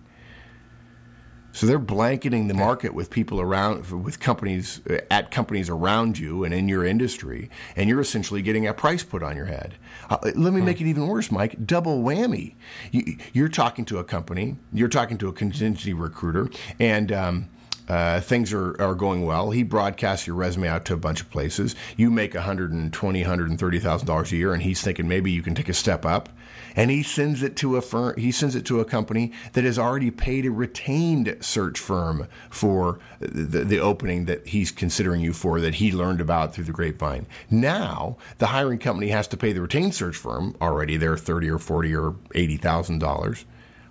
[1.52, 6.44] So they're blanketing the market with people around, with companies uh, at companies around you
[6.44, 9.74] and in your industry, and you're essentially getting a price put on your head.
[10.08, 10.66] Uh, let me hmm.
[10.66, 11.66] make it even worse, Mike.
[11.66, 12.54] Double whammy.
[12.92, 17.48] You, are talking to a company, you're talking to a contingency recruiter, and um,
[17.88, 19.50] uh, things are, are going well.
[19.50, 21.74] He broadcasts your resume out to a bunch of places.
[21.96, 26.04] You make $120,000, $130,000 a year, and he's thinking maybe you can take a step
[26.04, 26.28] up.
[26.76, 29.78] And he sends it to a firm, he sends it to a company that has
[29.78, 35.60] already paid a retained search firm for the, the opening that he's considering you for
[35.60, 37.26] that he learned about through the grapevine.
[37.50, 41.58] Now, the hiring company has to pay the retained search firm already their 30 or
[41.58, 43.44] 40 or $80,000.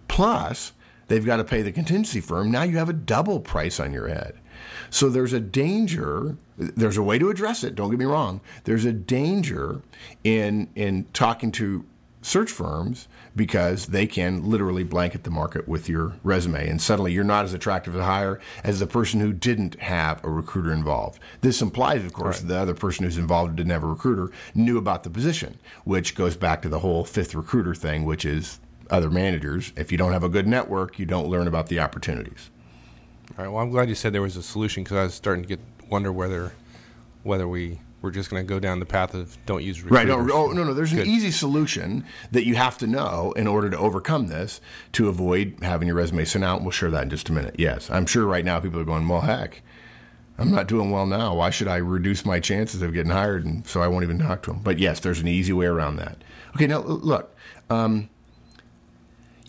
[0.07, 0.73] Plus,
[1.09, 2.49] they've got to pay the contingency firm.
[2.49, 4.35] Now you have a double price on your head.
[4.89, 6.37] So there's a danger.
[6.57, 7.75] There's a way to address it.
[7.75, 8.41] Don't get me wrong.
[8.63, 9.81] There's a danger
[10.23, 11.85] in in talking to
[12.21, 17.23] search firms because they can literally blanket the market with your resume and suddenly you're
[17.23, 21.19] not as attractive to hire as the person who didn't have a recruiter involved.
[21.39, 22.49] This implies, of course, right.
[22.49, 26.35] the other person who's involved didn't have a recruiter knew about the position, which goes
[26.35, 29.71] back to the whole fifth recruiter thing, which is other managers.
[29.75, 32.49] If you don't have a good network, you don't learn about the opportunities.
[33.37, 33.51] All right.
[33.51, 35.59] Well, I'm glad you said there was a solution because I was starting to get
[35.89, 36.53] wonder whether
[37.23, 40.15] whether we we're just going to go down the path of don't use recruiters.
[40.15, 40.27] right.
[40.27, 40.73] No, oh no, no.
[40.73, 41.05] There's Good.
[41.05, 44.61] an easy solution that you have to know in order to overcome this
[44.93, 46.61] to avoid having your resume sent out.
[46.61, 47.55] We'll share that in just a minute.
[47.57, 49.61] Yes, I'm sure right now people are going, well, heck.
[50.37, 51.35] I'm not doing well now.
[51.35, 53.45] Why should I reduce my chances of getting hired?
[53.45, 54.61] And so I won't even talk to them.
[54.63, 56.23] But yes, there's an easy way around that.
[56.55, 57.35] Okay, now look.
[57.69, 58.09] Um,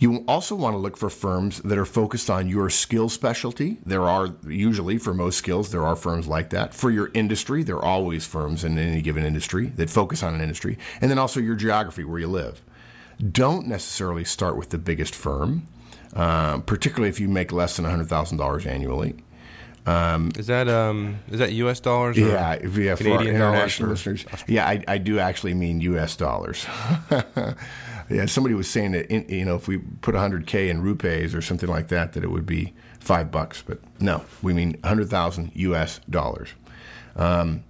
[0.00, 3.76] you also want to look for firms that are focused on your skill specialty.
[3.84, 6.72] There are usually, for most skills, there are firms like that.
[6.72, 10.40] For your industry, there are always firms in any given industry that focus on an
[10.40, 10.78] industry.
[11.02, 12.62] And then also your geography, where you live.
[13.30, 15.66] Don't necessarily start with the biggest firm,
[16.16, 19.16] uh, particularly if you make less than $100,000 annually.
[19.84, 21.80] Um, is that um, is that U.S.
[21.80, 22.16] dollars?
[22.16, 24.26] yeah, yeah, our international listeners.
[24.46, 26.16] Yeah, I, I do actually mean U.S.
[26.16, 26.66] dollars.
[28.10, 31.40] Yeah, somebody was saying that in, you know if we put 100k in rupees or
[31.40, 33.62] something like that, that it would be five bucks.
[33.64, 36.00] But no, we mean 100,000 U.S.
[36.10, 36.50] dollars.
[37.16, 37.62] Um,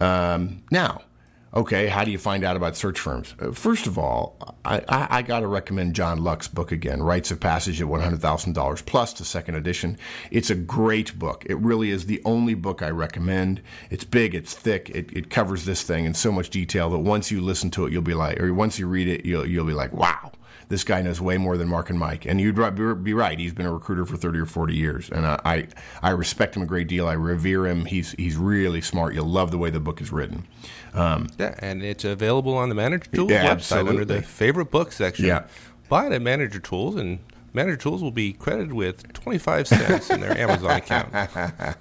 [0.00, 1.02] um, now,
[1.52, 3.34] Okay, how do you find out about search firms?
[3.40, 7.32] Uh, first of all, I, I, I got to recommend John Lucht's book again, Rites
[7.32, 9.98] of Passage at $100,000 plus the second edition.
[10.30, 11.44] It's a great book.
[11.48, 13.62] It really is the only book I recommend.
[13.90, 17.32] It's big, it's thick, it, it covers this thing in so much detail that once
[17.32, 19.74] you listen to it, you'll be like, or once you read it, you'll, you'll be
[19.74, 20.30] like, wow
[20.70, 22.24] this guy knows way more than Mark and Mike.
[22.24, 22.54] And you'd
[23.02, 23.38] be right.
[23.38, 25.10] He's been a recruiter for 30 or 40 years.
[25.10, 25.66] And I,
[26.00, 27.08] I respect him a great deal.
[27.08, 27.86] I revere him.
[27.86, 29.12] He's, he's really smart.
[29.12, 30.46] You'll love the way the book is written.
[30.94, 33.90] Um, yeah, and it's available on the Manager Tools yeah, website absolutely.
[33.90, 35.26] under the favorite book section.
[35.26, 35.44] Yeah.
[35.88, 37.18] Buy it at Manager Tools, and
[37.52, 41.12] Manager Tools will be credited with 25 cents in their Amazon account.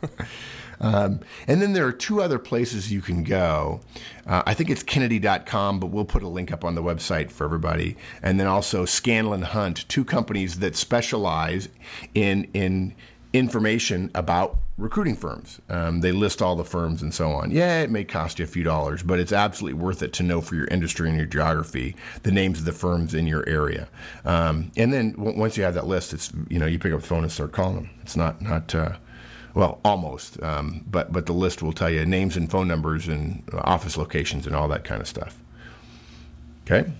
[0.81, 3.81] Um, and then there are two other places you can go.
[4.25, 7.43] Uh, I think it's Kennedy.com, but we'll put a link up on the website for
[7.43, 7.97] everybody.
[8.23, 11.69] And then also Scanlon Hunt, two companies that specialize
[12.13, 12.95] in in
[13.33, 15.59] information about recruiting firms.
[15.69, 17.51] Um, they list all the firms and so on.
[17.51, 20.41] Yeah, it may cost you a few dollars, but it's absolutely worth it to know
[20.41, 23.87] for your industry and your geography the names of the firms in your area.
[24.25, 27.01] Um, and then w- once you have that list, it's you know you pick up
[27.01, 27.89] the phone and start calling them.
[28.01, 28.93] It's not not uh,
[29.53, 30.41] well, almost.
[30.41, 34.47] Um, but but the list will tell you names and phone numbers and office locations
[34.47, 35.37] and all that kind of stuff.
[36.65, 36.91] Okay.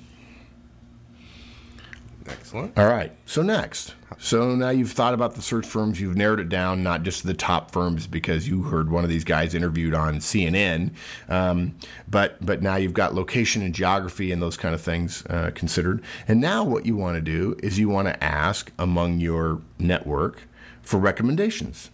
[2.49, 2.79] Excellent.
[2.79, 3.11] All right.
[3.27, 3.93] So next.
[4.17, 6.01] So now you've thought about the search firms.
[6.01, 9.23] You've narrowed it down, not just the top firms because you heard one of these
[9.23, 10.89] guys interviewed on CNN.
[11.27, 11.75] Um,
[12.09, 16.01] but but now you've got location and geography and those kind of things uh, considered.
[16.27, 20.47] And now what you want to do is you want to ask among your network
[20.81, 21.91] for recommendations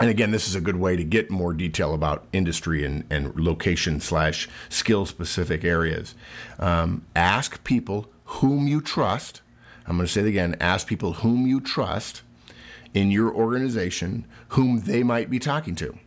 [0.00, 3.38] and again, this is a good way to get more detail about industry and, and
[3.38, 6.16] location slash skill specific areas.
[6.58, 9.40] Um, ask people whom you trust.
[9.86, 12.22] I'm going to say it again ask people whom you trust
[12.94, 15.98] in your organization whom they might be talking to.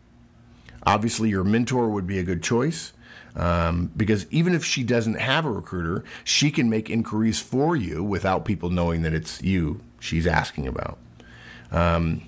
[0.83, 2.93] Obviously, your mentor would be a good choice.
[3.35, 8.03] Um, because even if she doesn't have a recruiter, she can make inquiries for you
[8.03, 10.97] without people knowing that it's you she's asking about.
[11.71, 12.27] Um,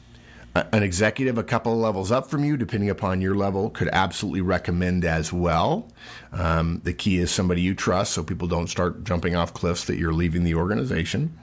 [0.55, 4.41] an executive a couple of levels up from you, depending upon your level, could absolutely
[4.41, 5.91] recommend as well.
[6.31, 9.97] Um, the key is somebody you trust so people don't start jumping off cliffs that
[9.97, 11.37] you're leaving the organization.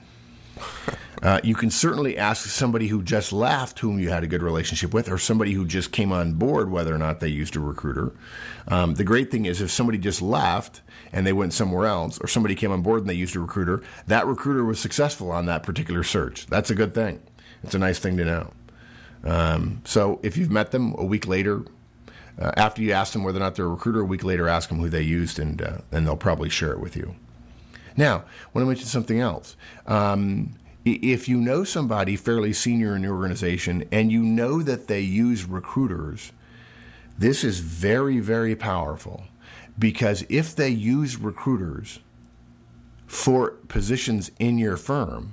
[1.23, 4.92] Uh, you can certainly ask somebody who just left, whom you had a good relationship
[4.92, 8.12] with, or somebody who just came on board, whether or not they used a recruiter.
[8.69, 12.29] Um, the great thing is, if somebody just left and they went somewhere else, or
[12.29, 15.62] somebody came on board and they used a recruiter, that recruiter was successful on that
[15.62, 16.47] particular search.
[16.47, 17.23] That's a good thing.
[17.62, 18.53] It's a nice thing to know.
[19.27, 21.65] Um, so if you've met them a week later,
[22.39, 24.69] uh, after you ask them whether or not they're a recruiter, a week later ask
[24.69, 27.17] them who they used, and uh, they'll probably share it with you.
[27.97, 29.57] Now, I want to mention something else.
[29.87, 35.01] Um, if you know somebody fairly senior in your organization and you know that they
[35.01, 36.33] use recruiters,
[37.19, 39.25] this is very, very powerful
[39.79, 42.01] because if they use recruiters
[43.07, 45.33] for positions in your firm,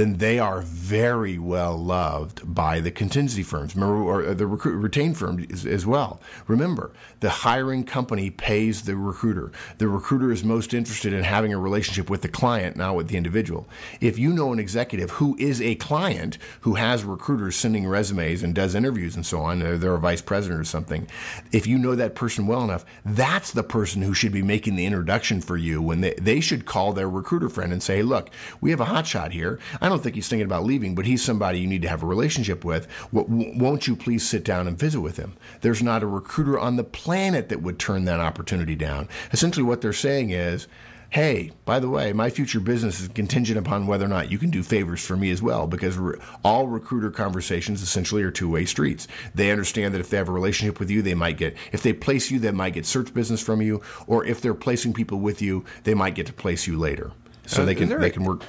[0.00, 4.76] then they are very well loved by the contingency firms, remember, or uh, the recruit,
[4.76, 6.20] retained firms as, as, well.
[6.46, 9.52] Remember, the hiring company pays the recruiter.
[9.76, 13.16] The recruiter is most interested in having a relationship with the client, not with the
[13.18, 13.68] individual.
[14.00, 18.54] If you know an executive who is a client who has recruiters sending resumes and
[18.54, 21.06] does interviews and so on, they're a vice president or something.
[21.52, 24.86] If you know that person well enough, that's the person who should be making the
[24.86, 28.30] introduction for you when they, they should call their recruiter friend and say, look,
[28.62, 29.58] we have a hotshot here.
[29.80, 32.06] I don't think he's thinking about leaving, but he's somebody you need to have a
[32.06, 32.88] relationship with.
[33.12, 35.34] Won't you please sit down and visit with him?
[35.60, 39.08] There's not a recruiter on the planet that would turn that opportunity down.
[39.32, 40.66] Essentially, what they're saying is,
[41.10, 44.48] hey, by the way, my future business is contingent upon whether or not you can
[44.48, 48.64] do favors for me as well, because re- all recruiter conversations essentially are two way
[48.64, 49.08] streets.
[49.34, 51.92] They understand that if they have a relationship with you, they might get, if they
[51.92, 55.42] place you, they might get search business from you, or if they're placing people with
[55.42, 57.10] you, they might get to place you later.
[57.46, 58.44] So uh, they can they can work.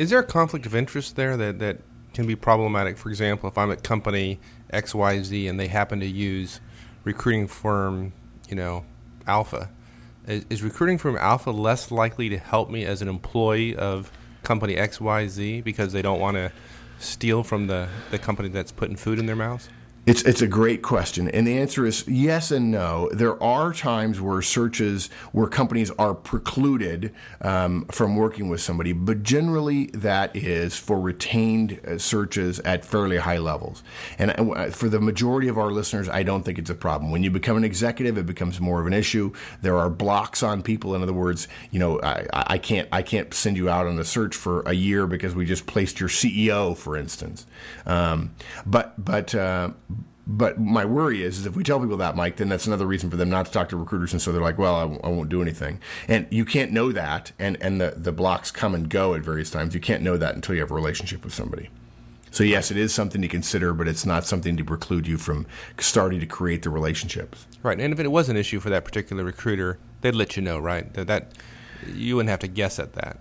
[0.00, 1.76] Is there a conflict of interest there that, that
[2.14, 2.96] can be problematic?
[2.96, 4.40] For example, if I'm at company
[4.72, 6.58] XYZ and they happen to use
[7.04, 8.14] recruiting firm,
[8.48, 8.86] you know,
[9.26, 9.68] Alpha,
[10.26, 14.10] is, is recruiting firm Alpha less likely to help me as an employee of
[14.42, 16.50] company XYZ because they don't want to
[16.98, 19.68] steal from the, the company that's putting food in their mouths?
[20.10, 23.08] It's it's a great question, and the answer is yes and no.
[23.12, 29.22] There are times where searches where companies are precluded um, from working with somebody, but
[29.22, 33.84] generally that is for retained uh, searches at fairly high levels.
[34.18, 37.12] And uh, for the majority of our listeners, I don't think it's a problem.
[37.12, 39.32] When you become an executive, it becomes more of an issue.
[39.62, 40.96] There are blocks on people.
[40.96, 44.04] In other words, you know, I, I can't I can't send you out on a
[44.04, 47.46] search for a year because we just placed your CEO, for instance.
[47.86, 48.34] Um,
[48.66, 49.70] but but uh,
[50.30, 53.10] but my worry is, is if we tell people that, Mike, then that's another reason
[53.10, 55.28] for them not to talk to recruiters, and so they're like, "Well, I, I won't
[55.28, 59.14] do anything." And you can't know that, and and the the blocks come and go
[59.14, 59.74] at various times.
[59.74, 61.68] You can't know that until you have a relationship with somebody.
[62.30, 65.46] So yes, it is something to consider, but it's not something to preclude you from
[65.78, 67.48] starting to create the relationships.
[67.64, 70.60] Right, and if it was an issue for that particular recruiter, they'd let you know,
[70.60, 70.92] right?
[70.94, 71.32] That, that
[71.92, 73.18] you wouldn't have to guess at that.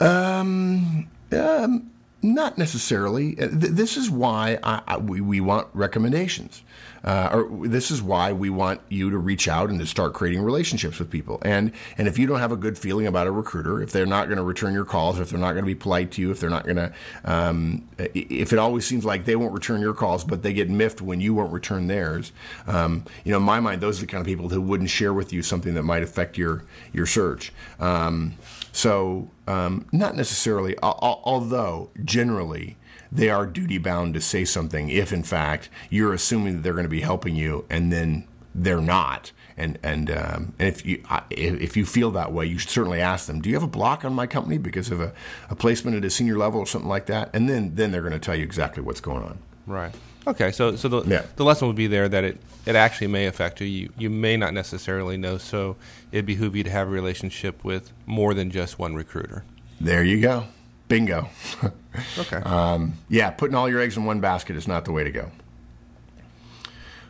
[0.00, 1.90] Um, um
[2.22, 3.38] not necessarily.
[3.38, 6.62] Uh, this is why I, I, we, we want recommendations.
[7.04, 10.42] Uh, or this is why we want you to reach out and to start creating
[10.42, 11.38] relationships with people.
[11.42, 14.26] And and if you don't have a good feeling about a recruiter, if they're not
[14.26, 16.40] going to return your calls, if they're not going to be polite to you, if
[16.40, 16.92] they're not going to,
[17.24, 21.00] um, if it always seems like they won't return your calls, but they get miffed
[21.00, 22.32] when you won't return theirs,
[22.66, 25.14] um, you know, in my mind, those are the kind of people who wouldn't share
[25.14, 27.52] with you something that might affect your your search.
[27.78, 28.34] Um,
[28.72, 32.76] so, um, not necessarily, although generally
[33.10, 36.84] they are duty bound to say something if, in fact, you're assuming that they're going
[36.84, 39.32] to be helping you and then they're not.
[39.56, 43.26] And and um, and if you if you feel that way, you should certainly ask
[43.26, 43.40] them.
[43.40, 45.12] Do you have a block on my company because of a,
[45.50, 47.30] a placement at a senior level or something like that?
[47.34, 49.38] And then then they're going to tell you exactly what's going on.
[49.66, 49.92] Right.
[50.28, 51.22] Okay, so so the yeah.
[51.36, 53.66] the lesson would be there that it, it actually may affect you.
[53.66, 55.76] You you may not necessarily know, so
[56.12, 59.44] it'd behoove you to have a relationship with more than just one recruiter.
[59.80, 60.44] There you go,
[60.86, 61.30] bingo.
[62.18, 62.36] okay.
[62.36, 65.30] Um, yeah, putting all your eggs in one basket is not the way to go.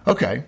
[0.07, 0.45] Okay,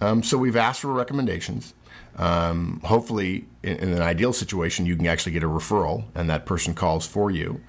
[0.00, 1.74] um, so we've asked for recommendations.
[2.16, 6.46] Um, hopefully, in, in, an ideal situation, you can actually get a referral, and that
[6.46, 7.60] person calls for you.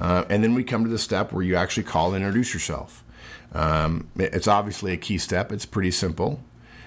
[0.00, 3.03] Uh, and then we come to the step where you actually call and introduce yourself.
[3.52, 5.52] Um, it's obviously a key step.
[5.52, 6.40] It's pretty simple.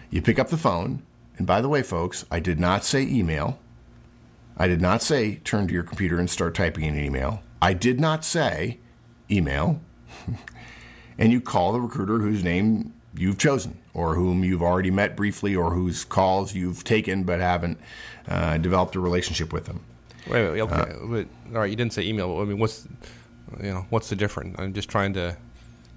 [0.09, 1.03] You pick up the phone,
[1.37, 3.59] and by the way, folks, I did not say email.
[4.57, 7.41] I did not say turn to your computer and start typing an email.
[7.61, 8.79] I did not say
[9.29, 9.79] email.
[11.17, 15.55] and you call the recruiter whose name you've chosen, or whom you've already met briefly,
[15.55, 17.79] or whose calls you've taken but haven't
[18.27, 19.81] uh, developed a relationship with them.
[20.29, 20.75] Wait, wait, okay.
[20.75, 22.39] Uh, but, all right, you didn't say email.
[22.39, 22.87] I mean, what's
[23.61, 24.55] you know what's the difference?
[24.59, 25.37] I'm just trying to,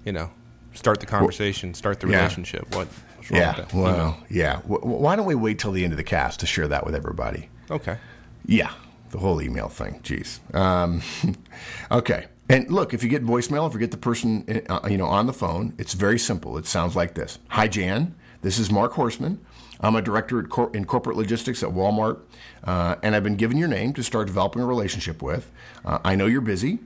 [0.05, 0.31] you know,
[0.73, 2.67] start the conversation, start the relationship.
[2.71, 2.77] Yeah.
[2.77, 2.87] What?
[3.29, 3.65] yeah.
[3.73, 4.17] Well, email?
[4.29, 4.59] yeah.
[4.59, 7.49] why don't we wait till the end of the cast to share that with everybody?
[7.69, 7.97] Okay.
[8.45, 8.71] Yeah,
[9.11, 9.99] the whole email thing.
[10.03, 10.39] Jeez.
[10.55, 11.01] Um,
[11.91, 12.27] okay.
[12.49, 15.25] And look, if you get voicemail, if you get the person uh, you know on
[15.25, 16.57] the phone, it's very simple.
[16.57, 18.15] It sounds like this: Hi, Jan.
[18.41, 19.37] This is Mark Horstman.
[19.79, 22.19] I'm a director cor- in corporate logistics at Walmart,
[22.63, 25.51] uh, and I've been given your name to start developing a relationship with.
[25.83, 26.79] Uh, I know you're busy.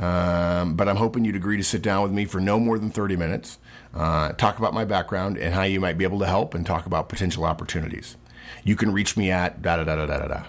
[0.00, 2.90] Um, but I'm hoping you'd agree to sit down with me for no more than
[2.90, 3.58] 30 minutes,
[3.94, 6.86] uh, talk about my background and how you might be able to help, and talk
[6.86, 8.16] about potential opportunities.
[8.64, 10.42] You can reach me at da da da da da da.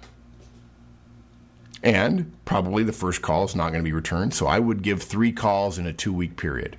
[1.84, 4.34] And probably the first call is not going to be returned.
[4.34, 6.78] So I would give three calls in a two week period.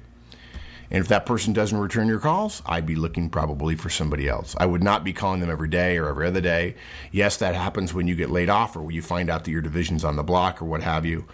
[0.90, 4.54] And if that person doesn't return your calls, I'd be looking probably for somebody else.
[4.58, 6.76] I would not be calling them every day or every other day.
[7.10, 9.62] Yes, that happens when you get laid off or when you find out that your
[9.62, 11.26] division's on the block or what have you.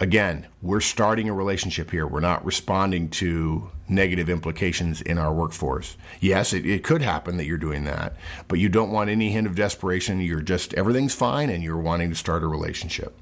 [0.00, 2.06] Again, we're starting a relationship here.
[2.06, 5.96] We're not responding to negative implications in our workforce.
[6.20, 8.16] Yes, it, it could happen that you're doing that,
[8.48, 10.20] but you don't want any hint of desperation.
[10.20, 13.16] You're just, everything's fine and you're wanting to start a relationship.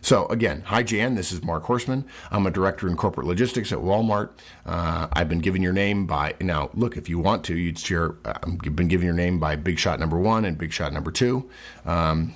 [0.00, 2.04] So again, hi Jan, this is Mark Horstman.
[2.30, 4.30] I'm a director in corporate logistics at Walmart.
[4.64, 6.70] Uh, I've been given your name by now.
[6.72, 8.14] Look, if you want to, you'd share.
[8.24, 11.50] I've been given your name by Big Shot Number One and Big Shot Number Two.
[11.84, 12.32] Um,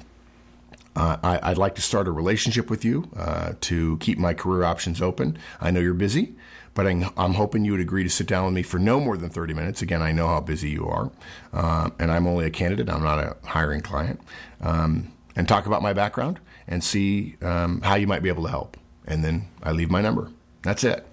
[0.95, 4.65] uh, I, would like to start a relationship with you uh, to keep my career
[4.65, 5.39] options open.
[5.61, 6.35] I know you're busy,
[6.75, 9.17] but I'm, I'm, hoping you would agree to sit down with me for no more
[9.17, 9.81] than 30 minutes.
[9.81, 11.11] Again, I know how busy you are,
[11.53, 12.91] uh, and I'm only a candidate.
[12.91, 14.21] I'm not a hiring client.
[14.61, 18.51] Um, and talk about my background and see um, how you might be able to
[18.51, 18.77] help.
[19.07, 20.31] And then I leave my number.
[20.63, 21.07] That's it.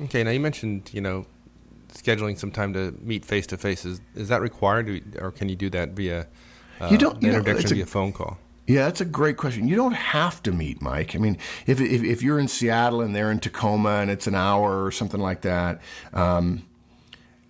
[0.00, 0.22] Okay.
[0.22, 1.26] Now you mentioned you know
[1.92, 3.84] scheduling some time to meet face to face.
[3.84, 6.26] Is is that required, or can you do that via
[6.80, 8.38] uh, you don't, you introduction know, a, via phone call?
[8.66, 9.68] Yeah, that's a great question.
[9.68, 11.14] You don't have to meet Mike.
[11.14, 14.34] I mean, if if, if you're in Seattle and they're in Tacoma and it's an
[14.34, 15.80] hour or something like that.
[16.12, 16.66] Um,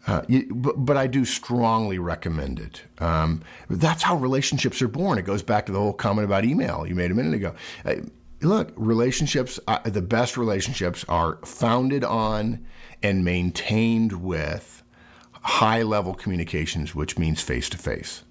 [0.07, 2.83] uh, you, but, but, I do strongly recommend it.
[2.99, 5.19] Um, that's how relationships are born.
[5.19, 7.57] It goes back to the whole comment about email you made a minute ago.
[7.85, 7.97] Uh,
[8.41, 12.65] look, relationships, uh, the best relationships are founded on
[13.03, 14.85] and maintained with
[15.33, 18.23] high level communications, which means face to face.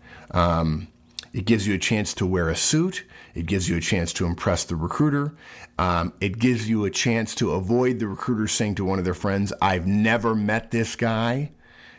[1.36, 3.04] It gives you a chance to wear a suit.
[3.34, 5.36] It gives you a chance to impress the recruiter.
[5.78, 9.14] Um, it gives you a chance to avoid the recruiter saying to one of their
[9.14, 11.52] friends, I've never met this guy.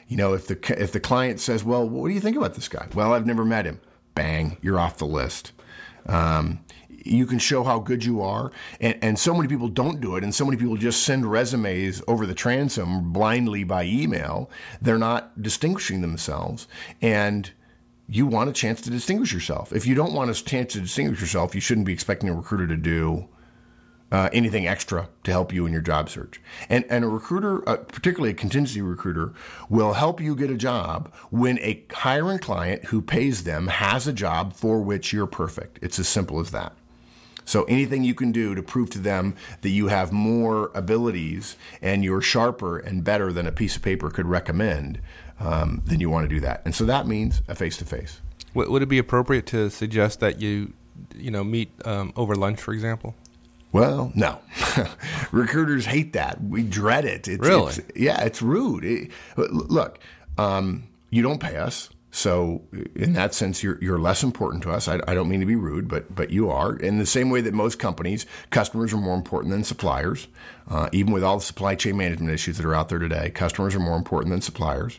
[0.08, 2.68] You know, if the if the client says, "Well, what do you think about this
[2.68, 3.80] guy?" Well, I've never met him.
[4.14, 5.52] Bang, you're off the list.
[6.06, 10.16] Um, you can show how good you are, and, and so many people don't do
[10.16, 14.48] it, and so many people just send resumes over the transom blindly by email.
[14.80, 16.66] They're not distinguishing themselves,
[17.02, 17.50] and
[18.08, 19.72] you want a chance to distinguish yourself.
[19.72, 22.66] If you don't want a chance to distinguish yourself, you shouldn't be expecting a recruiter
[22.66, 23.28] to do
[24.12, 26.40] uh, anything extra to help you in your job search.
[26.68, 29.32] And, and a recruiter, uh, particularly a contingency recruiter,
[29.68, 34.12] will help you get a job when a hiring client who pays them has a
[34.12, 35.80] job for which you're perfect.
[35.82, 36.72] It's as simple as that.
[37.44, 42.04] So anything you can do to prove to them that you have more abilities and
[42.04, 45.00] you're sharper and better than a piece of paper could recommend,
[45.40, 46.62] um, then you want to do that.
[46.64, 48.20] And so that means a face to face.
[48.54, 50.72] Would it be appropriate to suggest that you,
[51.14, 53.14] you know, meet um, over lunch, for example?
[53.72, 54.38] Well, no.
[55.32, 56.42] Recruiters hate that.
[56.42, 57.28] We dread it.
[57.28, 57.74] It's, really?
[57.74, 58.84] It's, yeah, it's rude.
[58.84, 59.98] It, look,
[60.38, 61.90] um, you don't pay us.
[62.16, 62.62] So
[62.94, 64.88] in that sense, you're, you're less important to us.
[64.88, 66.74] I, I, don't mean to be rude, but but you are.
[66.74, 70.26] In the same way that most companies, customers are more important than suppliers.
[70.66, 73.74] Uh, even with all the supply chain management issues that are out there today, customers
[73.74, 74.98] are more important than suppliers.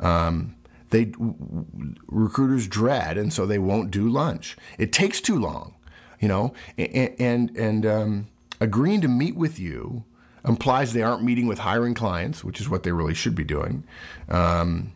[0.00, 0.56] Um,
[0.88, 1.12] they
[2.06, 4.56] recruiters dread, and so they won't do lunch.
[4.78, 5.74] It takes too long
[6.18, 8.26] you know, and and, and um,
[8.58, 10.04] agreeing to meet with you
[10.46, 13.84] implies they aren't meeting with hiring clients, which is what they really should be doing.
[14.30, 14.92] Um,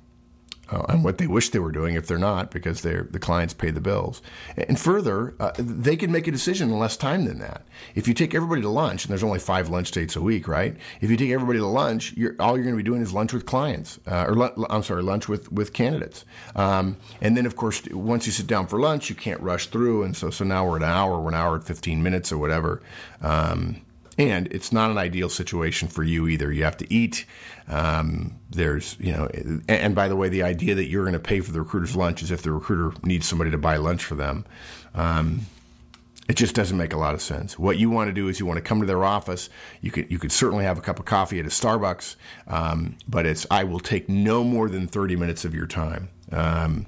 [0.70, 3.54] uh, and what they wish they were doing if they're not, because they're, the clients
[3.54, 4.22] pay the bills.
[4.56, 7.62] And further, uh, they can make a decision in less time than that.
[7.94, 10.76] If you take everybody to lunch, and there's only five lunch dates a week, right?
[11.00, 13.32] If you take everybody to lunch, you're, all you're going to be doing is lunch
[13.32, 16.24] with clients, uh, or I'm sorry, lunch with with candidates.
[16.54, 20.02] Um, and then, of course, once you sit down for lunch, you can't rush through,
[20.02, 22.82] and so so now we're an hour, we're an hour at 15 minutes or whatever.
[23.22, 23.82] Um,
[24.18, 26.52] and it's not an ideal situation for you either.
[26.52, 27.24] You have to eat.
[27.68, 31.18] Um, there's, you know, and, and, by the way, the idea that you're going to
[31.18, 34.14] pay for the recruiter's lunch is if the recruiter needs somebody to buy lunch for
[34.14, 34.46] them.
[34.94, 35.42] Um,
[36.28, 37.58] it just doesn't make a lot of sense.
[37.58, 39.48] What you want to do is you want to come to their office.
[39.80, 42.16] You could you could certainly have a cup of coffee at a Starbucks,
[42.46, 46.10] um, but it's I will take no more than thirty minutes of your time.
[46.30, 46.86] Um,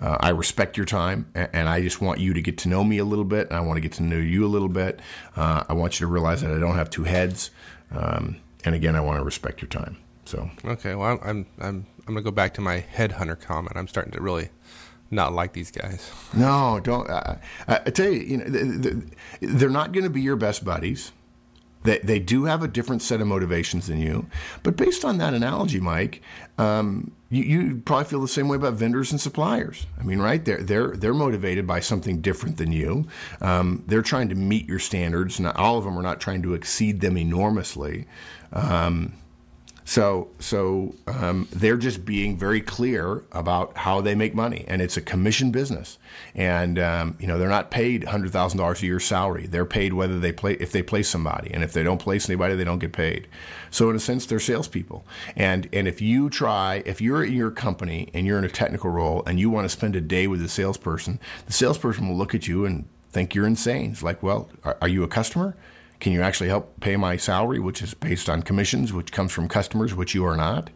[0.00, 2.98] uh, I respect your time, and I just want you to get to know me
[2.98, 3.48] a little bit.
[3.48, 5.00] And I want to get to know you a little bit.
[5.36, 7.50] Uh, I want you to realize that I don't have two heads.
[7.90, 9.96] Um, and again, I want to respect your time.
[10.24, 13.76] So okay, well, I'm I'm I'm gonna go back to my headhunter comment.
[13.76, 14.50] I'm starting to really
[15.10, 16.10] not like these guys.
[16.34, 17.08] No, don't.
[17.10, 17.36] Uh,
[17.66, 19.02] I tell you, you know,
[19.40, 21.12] they're not going to be your best buddies.
[21.82, 24.26] They, they do have a different set of motivations than you.
[24.62, 26.22] But based on that analogy, Mike,
[26.58, 29.86] um, you, you probably feel the same way about vendors and suppliers.
[29.98, 30.44] I mean, right?
[30.44, 33.06] They're, they're, they're motivated by something different than you.
[33.40, 35.40] Um, they're trying to meet your standards.
[35.40, 38.06] Not all of them are not trying to exceed them enormously.
[38.52, 39.12] Um,
[39.90, 44.96] So, so um, they're just being very clear about how they make money, and it's
[44.96, 45.98] a commission business.
[46.32, 49.48] And um, you know, they're not paid hundred thousand dollars a year salary.
[49.48, 52.54] They're paid whether they play if they place somebody, and if they don't place anybody,
[52.54, 53.26] they don't get paid.
[53.72, 55.04] So, in a sense, they're salespeople.
[55.34, 58.90] And and if you try, if you're in your company and you're in a technical
[58.90, 62.32] role and you want to spend a day with a salesperson, the salesperson will look
[62.32, 63.90] at you and think you're insane.
[63.90, 65.56] It's like, well, are, are you a customer?
[66.00, 69.48] Can you actually help pay my salary, which is based on commissions, which comes from
[69.48, 70.70] customers, which you are not?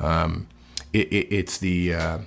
[0.00, 0.48] Um,
[0.92, 2.18] it, it, it's the uh,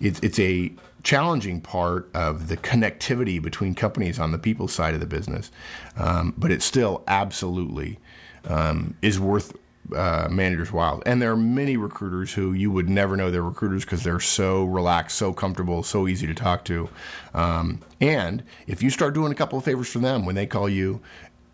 [0.00, 0.72] it's it's a
[1.02, 5.50] challenging part of the connectivity between companies on the people side of the business,
[5.96, 7.98] um, but it still absolutely
[8.44, 9.56] um, is worth
[9.94, 11.02] uh, managers while.
[11.06, 14.64] And there are many recruiters who you would never know they're recruiters because they're so
[14.64, 16.88] relaxed, so comfortable, so easy to talk to.
[17.32, 20.68] Um, and if you start doing a couple of favors for them when they call
[20.68, 21.00] you,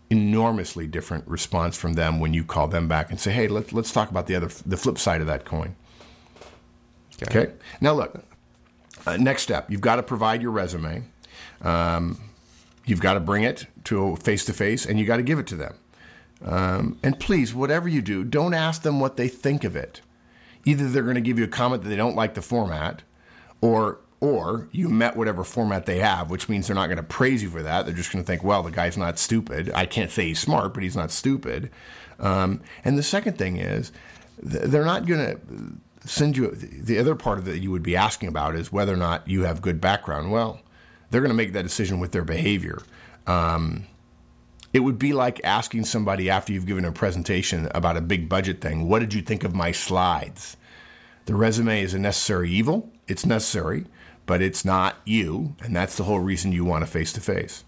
[0.09, 3.91] enormously different response from them when you call them back and say, "Hey, let's let's
[3.91, 5.75] talk about the other the flip side of that coin."
[7.23, 7.39] Okay.
[7.39, 7.53] okay?
[7.81, 8.23] Now look,
[9.05, 11.03] uh, next step, you've got to provide your resume.
[11.61, 12.19] Um,
[12.85, 15.47] you've got to bring it to face to face, and you got to give it
[15.47, 15.75] to them.
[16.43, 20.01] Um, and please, whatever you do, don't ask them what they think of it.
[20.65, 23.03] Either they're going to give you a comment that they don't like the format,
[23.61, 27.43] or or you met whatever format they have, which means they're not going to praise
[27.43, 27.85] you for that.
[27.85, 29.71] They're just going to think, well, the guy's not stupid.
[29.73, 31.71] I can't say he's smart, but he's not stupid.
[32.19, 33.91] Um, and the second thing is,
[34.41, 36.51] they're not going to send you.
[36.51, 39.43] The other part of that you would be asking about is whether or not you
[39.43, 40.31] have good background.
[40.31, 40.59] Well,
[41.09, 42.81] they're going to make that decision with their behavior.
[43.27, 43.85] Um,
[44.73, 48.59] it would be like asking somebody after you've given a presentation about a big budget
[48.59, 50.57] thing, what did you think of my slides?
[51.25, 52.91] The resume is a necessary evil.
[53.07, 53.85] It's necessary
[54.25, 57.63] but it's not you, and that's the whole reason you want a face to face.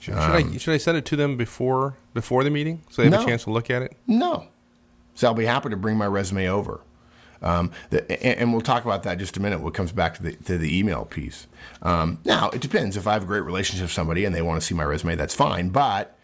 [0.00, 3.20] Should I should I send it to them before before the meeting so they have
[3.20, 3.96] no, a chance to look at it?
[4.06, 4.48] No.
[5.14, 6.80] So I'll be happy to bring my resume over.
[7.40, 9.60] Um, the, and, and, we'll talk about that just a minute.
[9.60, 11.46] What comes back to the to the email piece.
[11.82, 12.96] Um, now it depends.
[12.96, 15.14] If I have a great relationship with somebody and they want to see my resume,
[15.14, 15.70] that's fine.
[15.70, 16.16] But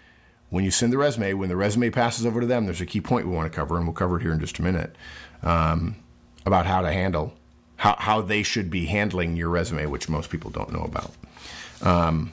[0.51, 3.01] when you send the resume, when the resume passes over to them, there's a key
[3.01, 4.95] point we want to cover, and we'll cover it here in just a minute
[5.43, 5.97] um,
[6.45, 7.35] about how to handle
[7.81, 11.13] how, how they should be handling your resume, which most people don't know about.
[11.81, 12.33] Um,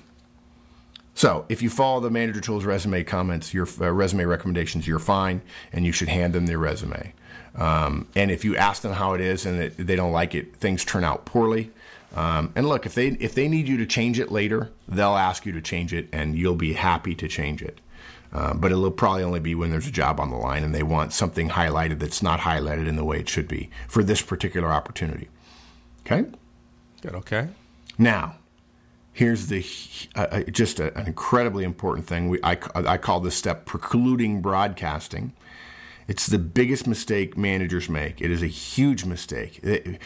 [1.16, 5.41] so if you follow the manager tools resume comments, your uh, resume recommendations, you're fine,
[5.72, 7.14] and you should hand them their resume.
[7.56, 10.54] Um, and if you ask them how it is and it, they don't like it,
[10.58, 11.72] things turn out poorly.
[12.14, 15.45] Um, and look, if they if they need you to change it later, they'll ask
[15.45, 17.80] you to change it, and you'll be happy to change it.
[18.34, 20.84] Uh, but it'll probably only be when there's a job on the line and they
[20.84, 24.70] want something highlighted that's not highlighted in the way it should be for this particular
[24.70, 25.30] opportunity.
[26.10, 26.30] Okay?
[27.01, 27.49] Good, okay.
[27.97, 28.38] Now,
[29.12, 29.66] here's the
[30.16, 32.30] uh, uh, just a, an incredibly important thing.
[32.30, 35.34] We, I, I call this step precluding broadcasting.
[36.08, 38.22] It's the biggest mistake managers make.
[38.22, 39.60] It is a huge mistake.
[39.62, 39.99] It,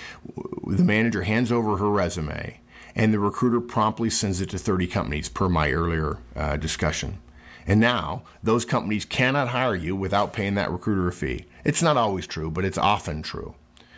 [0.66, 2.60] the manager hands over her resume,
[2.96, 7.20] and the recruiter promptly sends it to 30 companies, per my earlier uh, discussion.
[7.68, 11.46] And now, those companies cannot hire you without paying that recruiter a fee.
[11.64, 13.54] It's not always true, but it's often true.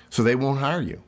[0.09, 1.01] So they won't hire you.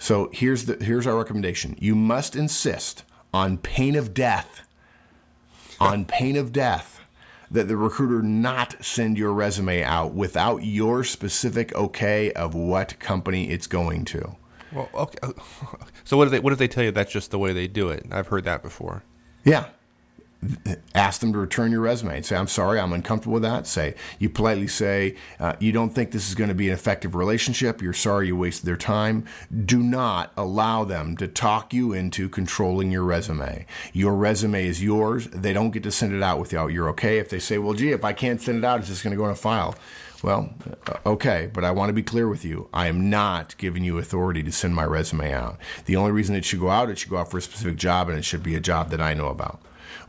[0.00, 1.76] So here's the here's our recommendation.
[1.78, 4.62] You must insist on pain of death,
[5.78, 7.02] on pain of death,
[7.50, 13.50] that the recruiter not send your resume out without your specific okay of what company
[13.50, 14.36] it's going to.
[14.72, 15.18] Well, okay.
[16.04, 17.90] So what do they what if they tell you that's just the way they do
[17.90, 18.06] it?
[18.10, 19.04] I've heard that before.
[19.44, 19.66] Yeah,
[20.94, 23.66] ask them to return your resume and say, I'm sorry, I'm uncomfortable with that.
[23.66, 27.14] Say, you politely say, uh, you don't think this is going to be an effective
[27.14, 27.82] relationship.
[27.82, 29.26] You're sorry you wasted their time.
[29.64, 33.66] Do not allow them to talk you into controlling your resume.
[33.92, 35.26] Your resume is yours.
[35.28, 37.18] They don't get to send it out without you're okay.
[37.18, 39.18] If they say, well, gee, if I can't send it out, it's just going to
[39.18, 39.74] go in a file.
[40.22, 40.54] Well,
[40.86, 42.68] uh, okay, but I want to be clear with you.
[42.72, 45.58] I am not giving you authority to send my resume out.
[45.86, 48.08] The only reason it should go out, it should go out for a specific job,
[48.08, 49.60] and it should be a job that I know about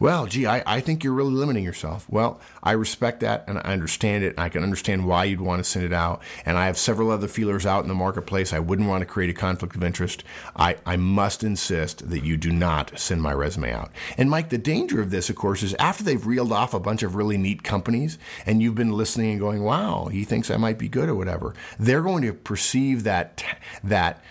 [0.01, 2.07] well, gee, I, I think you're really limiting yourself.
[2.09, 4.33] Well, I respect that and I understand it.
[4.35, 6.23] I can understand why you'd want to send it out.
[6.43, 8.51] And I have several other feelers out in the marketplace.
[8.51, 10.23] I wouldn't want to create a conflict of interest.
[10.55, 13.91] I, I must insist that you do not send my resume out.
[14.17, 17.03] And Mike, the danger of this, of course, is after they've reeled off a bunch
[17.03, 20.79] of really neat companies and you've been listening and going, wow, he thinks I might
[20.79, 23.43] be good or whatever, they're going to perceive that,
[23.83, 24.23] that,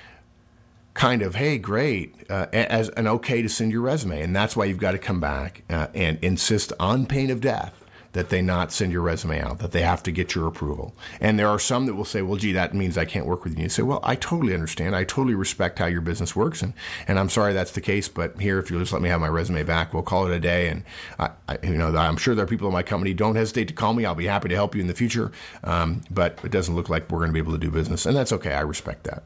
[1.01, 4.21] kind of, hey, great, uh, as an okay to send your resume.
[4.21, 7.73] And that's why you've got to come back uh, and insist on pain of death
[8.13, 10.95] that they not send your resume out, that they have to get your approval.
[11.19, 13.55] And there are some that will say, well, gee, that means I can't work with
[13.55, 13.57] you.
[13.57, 14.95] And you say, well, I totally understand.
[14.95, 16.61] I totally respect how your business works.
[16.61, 16.75] And,
[17.09, 19.29] and I'm sorry that's the case, but here, if you'll just let me have my
[19.29, 20.69] resume back, we'll call it a day.
[20.69, 20.85] And,
[21.19, 23.15] I, I, you know, I'm sure there are people in my company.
[23.15, 24.05] Don't hesitate to call me.
[24.05, 25.33] I'll be happy to help you in the future.
[25.65, 28.05] Um, but it doesn't look like we're going to be able to do business.
[28.05, 28.53] And that's okay.
[28.53, 29.23] I respect that.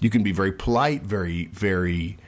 [0.00, 2.18] You can be very polite, very, very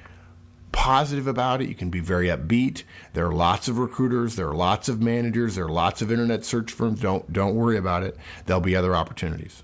[0.73, 1.69] positive about it.
[1.69, 2.83] You can be very upbeat.
[3.13, 4.37] There are lots of recruiters.
[4.37, 5.57] There are lots of managers.
[5.57, 7.01] There are lots of internet search firms.
[7.01, 8.17] Don't don't worry about it.
[8.47, 9.63] There'll be other opportunities.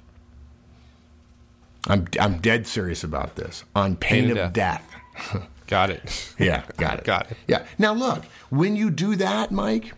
[1.89, 4.85] I'm I'm dead serious about this on pain, Pain of of death.
[5.67, 6.33] Got it.
[6.39, 7.05] Yeah, got it.
[7.05, 7.37] Got it.
[7.49, 7.65] Yeah.
[7.79, 9.93] Now look, when you do that, Mike,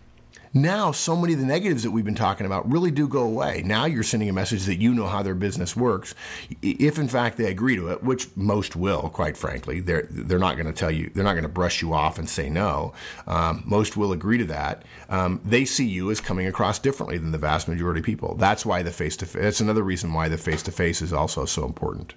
[0.53, 3.61] now so many of the negatives that we've been talking about really do go away.
[3.65, 6.15] Now you're sending a message that you know how their business works.
[6.61, 10.55] If in fact they agree to it, which most will, quite frankly, they're they're not
[10.55, 12.93] going to tell you, they're not going to brush you off and say no.
[13.27, 14.83] Um, most will agree to that.
[15.09, 18.35] Um, they see you as coming across differently than the vast majority of people.
[18.35, 19.41] That's why the face to face.
[19.41, 22.13] That's another reason why the face to face is also so important.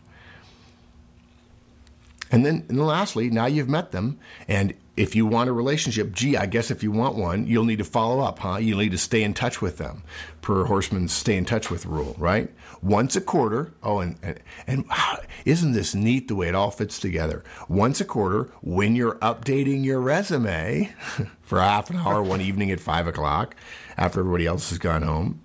[2.31, 4.19] And then, and lastly, now you've met them,
[4.49, 7.79] and if you want a relationship, gee, I guess if you want one, you'll need
[7.79, 8.59] to follow up, huh?
[8.59, 10.03] You'll need to stay in touch with them,
[10.43, 12.53] per Horstman's stay in touch with rule, right?
[12.83, 13.73] Once a quarter.
[13.83, 17.43] Oh, and and, and ah, isn't this neat the way it all fits together?
[17.69, 20.93] Once a quarter, when you're updating your resume
[21.41, 23.57] for half an hour one evening at five o'clock,
[23.97, 25.41] after everybody else has gone home,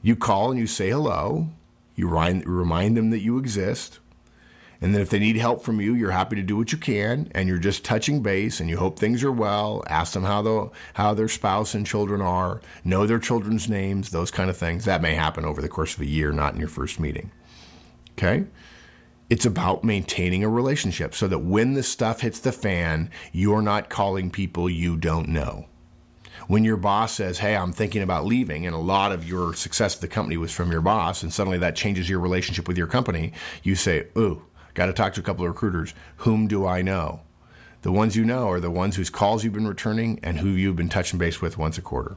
[0.00, 1.48] you call and you say hello.
[1.96, 3.98] You remind, remind them that you exist.
[4.86, 7.28] And then if they need help from you, you're happy to do what you can,
[7.34, 9.82] and you're just touching base, and you hope things are well.
[9.88, 14.30] Ask them how the how their spouse and children are, know their children's names, those
[14.30, 14.84] kind of things.
[14.84, 17.32] That may happen over the course of a year, not in your first meeting.
[18.12, 18.44] Okay.
[19.28, 23.90] It's about maintaining a relationship so that when the stuff hits the fan, you're not
[23.90, 25.66] calling people you don't know.
[26.46, 29.96] When your boss says, Hey, I'm thinking about leaving, and a lot of your success
[29.96, 32.86] at the company was from your boss, and suddenly that changes your relationship with your
[32.86, 33.32] company,
[33.64, 34.44] you say, Ooh,
[34.76, 35.94] got to talk to a couple of recruiters.
[36.18, 37.22] Whom do I know?
[37.82, 40.76] The ones you know are the ones whose calls you've been returning and who you've
[40.76, 42.16] been touching base with once a quarter.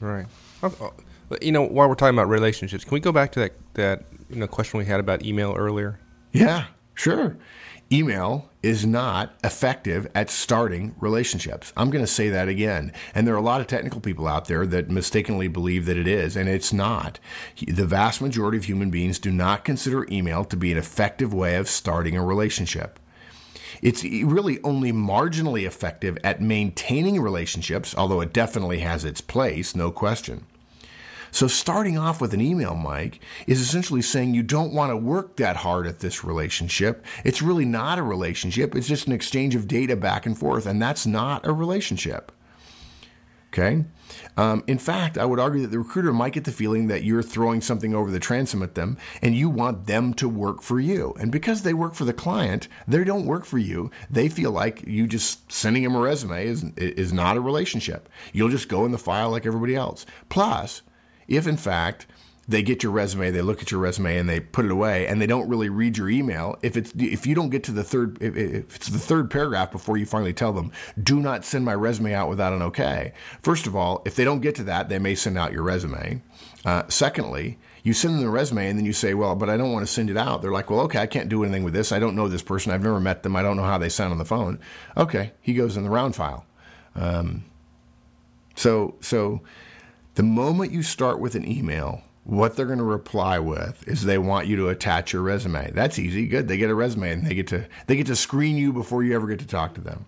[0.00, 0.26] Right.
[0.62, 3.52] Oh, oh, You know, while we're talking about relationships, can we go back to that
[3.74, 5.98] that you know question we had about email earlier?
[6.32, 7.36] Yeah, sure.
[7.90, 11.72] Email is not effective at starting relationships.
[11.74, 12.92] I'm going to say that again.
[13.14, 16.06] And there are a lot of technical people out there that mistakenly believe that it
[16.06, 17.18] is, and it's not.
[17.66, 21.56] The vast majority of human beings do not consider email to be an effective way
[21.56, 22.98] of starting a relationship.
[23.80, 29.90] It's really only marginally effective at maintaining relationships, although it definitely has its place, no
[29.90, 30.44] question.
[31.30, 35.36] So, starting off with an email, Mike, is essentially saying you don't want to work
[35.36, 37.04] that hard at this relationship.
[37.24, 40.80] It's really not a relationship, it's just an exchange of data back and forth, and
[40.80, 42.32] that's not a relationship.
[43.52, 43.84] Okay?
[44.36, 47.22] Um, in fact, I would argue that the recruiter might get the feeling that you're
[47.22, 51.14] throwing something over the transom at them and you want them to work for you.
[51.18, 53.90] And because they work for the client, they don't work for you.
[54.10, 58.08] They feel like you just sending them a resume is, is not a relationship.
[58.32, 60.06] You'll just go in the file like everybody else.
[60.28, 60.82] Plus,
[61.28, 62.06] if in fact
[62.48, 65.20] they get your resume, they look at your resume and they put it away, and
[65.20, 66.56] they don't really read your email.
[66.62, 69.98] If it's if you don't get to the third, if it's the third paragraph before
[69.98, 73.12] you finally tell them, do not send my resume out without an okay.
[73.42, 76.22] First of all, if they don't get to that, they may send out your resume.
[76.64, 79.72] Uh, secondly, you send them the resume and then you say, well, but I don't
[79.72, 80.42] want to send it out.
[80.42, 81.92] They're like, well, okay, I can't do anything with this.
[81.92, 82.72] I don't know this person.
[82.72, 83.36] I've never met them.
[83.36, 84.58] I don't know how they sound on the phone.
[84.96, 86.46] Okay, he goes in the round file.
[86.94, 87.44] Um,
[88.56, 89.42] so so
[90.18, 94.18] the moment you start with an email, what they're going to reply with is they
[94.18, 95.70] want you to attach your resume.
[95.70, 96.26] That's easy.
[96.26, 96.48] Good.
[96.48, 99.14] They get a resume and they get to they get to screen you before you
[99.14, 100.06] ever get to talk to them.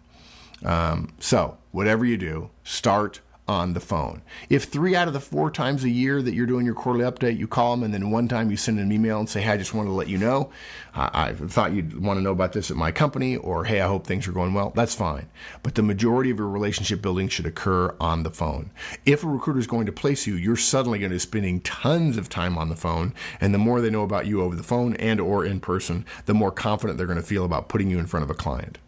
[0.65, 3.21] Um, so whatever you do, start
[3.51, 4.23] on the phone.
[4.49, 7.37] If three out of the four times a year that you're doing your quarterly update,
[7.37, 9.57] you call them, and then one time you send an email and say, "Hey, I
[9.57, 10.53] just wanted to let you know,
[10.95, 13.89] I, I thought you'd want to know about this at my company," or "Hey, I
[13.89, 15.29] hope things are going well." That's fine.
[15.65, 18.71] But the majority of your relationship building should occur on the phone.
[19.05, 22.17] If a recruiter is going to place you, you're suddenly going to be spending tons
[22.17, 24.95] of time on the phone, and the more they know about you over the phone
[24.95, 28.07] and or in person, the more confident they're going to feel about putting you in
[28.07, 28.79] front of a client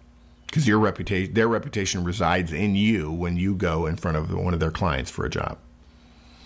[0.53, 4.53] because your reputation, their reputation resides in you when you go in front of one
[4.53, 5.57] of their clients for a job.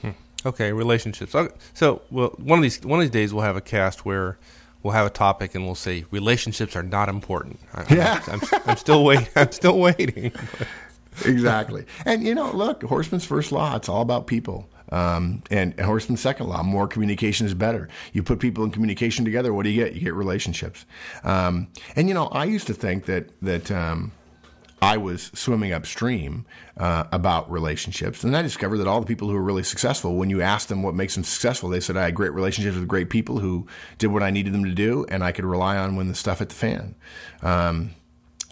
[0.01, 0.11] Hmm.
[0.45, 1.35] Okay, relationships.
[1.35, 4.39] Okay, So, well, one of these one of these days we'll have a cast where
[4.85, 7.59] we'll have a topic and we'll say relationships are not important.
[7.75, 8.23] I, Yeah.
[8.29, 9.27] I'm, I'm, I'm still waiting.
[9.37, 10.33] I'm still waiting.
[11.25, 11.85] exactly.
[12.05, 14.69] And you know, look, Horstman's first law, it's all about people.
[14.91, 17.89] Um, and, Horstman's second law, more communication is better.
[18.13, 19.95] You put people in communication together, what do you get?
[19.95, 20.85] You get relationships.
[21.25, 24.13] Um, and you know, I used to think that that um,
[24.83, 26.45] I was swimming upstream
[26.77, 30.31] uh, about relationships, and I discovered that all the people who were really successful, when
[30.31, 33.09] you asked them what makes them successful, they said I had great relationships with great
[33.09, 33.67] people who
[33.99, 36.41] did what I needed them to do, and I could rely on when the stuff
[36.41, 36.95] hit the fan.
[37.43, 37.93] Um,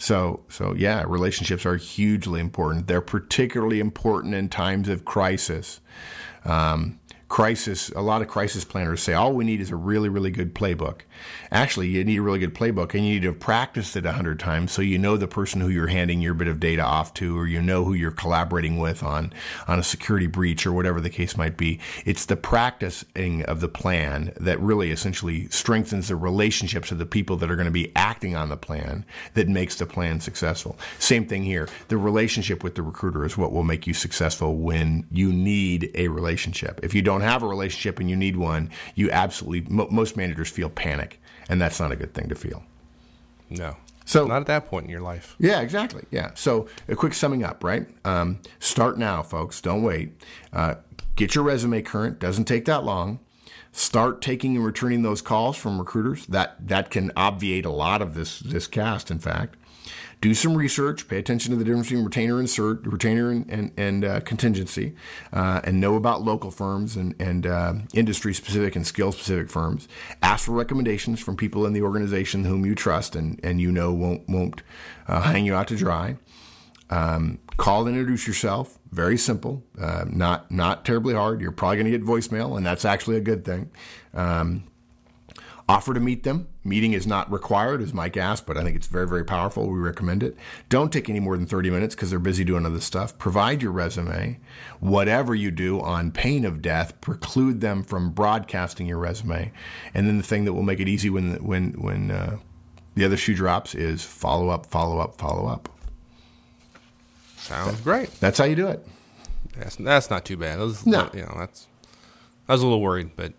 [0.05, 2.89] so, so yeah, relationships are hugely important.
[2.89, 5.81] They're particularly important in times of crisis.
[6.45, 7.01] Um,
[7.35, 10.55] crisis, a lot of crisis planners say all we need is a really, really good
[10.55, 11.01] playbook.
[11.51, 14.13] Actually, you need a really good playbook and you need to have practiced it a
[14.13, 17.13] hundred times so you know the person who you're handing your bit of data off
[17.13, 19.33] to or you know who you're collaborating with on,
[19.67, 21.81] on a security breach or whatever the case might be.
[22.05, 27.37] It's the practicing of the plan that really essentially strengthens the relationships of the people
[27.39, 30.79] that are going to be acting on the plan that makes the plan successful.
[31.01, 31.69] Same thing here.
[31.89, 36.07] The relationship with the recruiter is what will make you successful when you need a
[36.07, 36.79] relationship.
[36.85, 40.71] If you don't have a relationship and you need one, you absolutely, most managers feel
[40.71, 42.63] panic, and that's not a good thing to feel.
[43.51, 43.77] No.
[44.05, 45.35] So not at that point in your life.
[45.39, 46.05] Yeah, exactly.
[46.11, 46.33] Yeah.
[46.35, 47.87] So a quick summing up, right?
[48.05, 49.61] Um, start now, folks.
[49.61, 50.13] Don't wait.
[50.53, 50.75] Uh,
[51.17, 52.19] get your resume current.
[52.19, 53.21] Doesn't take that long.
[53.73, 56.27] Start taking and returning those calls from recruiters.
[56.27, 59.11] That that can obviate a lot of this this cast.
[59.11, 59.57] In fact,
[60.21, 63.73] do some research, pay attention to the difference between retainer and cert, retainer and, and,
[63.77, 64.95] and uh, contingency,
[65.33, 69.89] uh, and know about local firms and, and uh, industry specific and skill specific firms.
[70.23, 73.93] Ask for recommendations from people in the organization whom you trust and, and you know
[73.93, 74.63] won't, won't
[75.09, 76.17] uh, hang you out to dry.
[76.91, 78.79] Um, call and introduce yourself.
[78.91, 81.41] Very simple, uh, not not terribly hard.
[81.41, 83.71] You're probably going to get voicemail, and that's actually a good thing.
[84.13, 84.65] Um,
[85.67, 86.49] Offer to meet them.
[86.63, 89.67] Meeting is not required, as Mike asked, but I think it's very, very powerful.
[89.67, 90.37] We recommend it.
[90.69, 93.17] Don't take any more than 30 minutes because they're busy doing other stuff.
[93.17, 94.39] Provide your resume.
[94.81, 99.53] Whatever you do on pain of death, preclude them from broadcasting your resume.
[99.95, 102.37] And then the thing that will make it easy when, when, when uh,
[102.95, 105.71] the other shoe drops is follow up, follow up, follow up.
[107.39, 108.11] Sounds great.
[108.21, 108.87] That's how you do it.
[109.57, 110.59] That's, that's not too bad.
[110.59, 111.09] Was, no.
[111.15, 111.69] You know, that's,
[112.49, 113.33] I was a little worried, but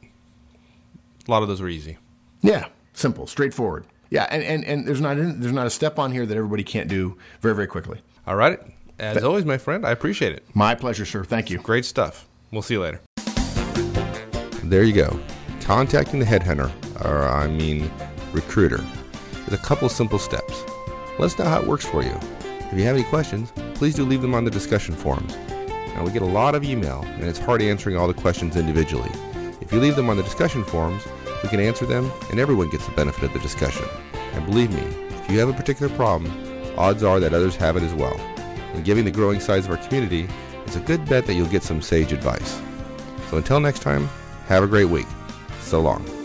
[1.28, 1.97] a lot of those were easy.
[2.45, 3.85] Yeah, simple, straightforward.
[4.11, 6.87] Yeah, and, and, and there's not there's not a step on here that everybody can't
[6.87, 8.01] do very very quickly.
[8.27, 8.59] All right.
[8.99, 10.43] As always, my friend, I appreciate it.
[10.53, 11.23] My pleasure, sir.
[11.23, 11.57] Thank you.
[11.57, 12.27] Great stuff.
[12.51, 13.01] We'll see you later.
[14.63, 15.19] There you go.
[15.61, 16.71] Contacting the headhunter,
[17.03, 17.91] or I mean
[18.31, 18.85] recruiter,
[19.47, 20.63] is a couple simple steps.
[21.17, 22.17] Let us know how it works for you.
[22.43, 25.35] If you have any questions, please do leave them on the discussion forums.
[25.95, 29.09] Now, we get a lot of email, and it's hard answering all the questions individually.
[29.61, 31.03] If you leave them on the discussion forums,
[31.45, 33.85] we can answer them, and everyone gets the benefit of the discussion.
[34.33, 36.33] And believe me, if you have a particular problem,
[36.75, 38.19] odds are that others have it as well.
[38.73, 40.27] And given the growing size of our community,
[40.65, 42.59] it's a good bet that you'll get some sage advice.
[43.29, 44.09] So until next time,
[44.47, 45.07] have a great week.
[45.61, 46.24] So long.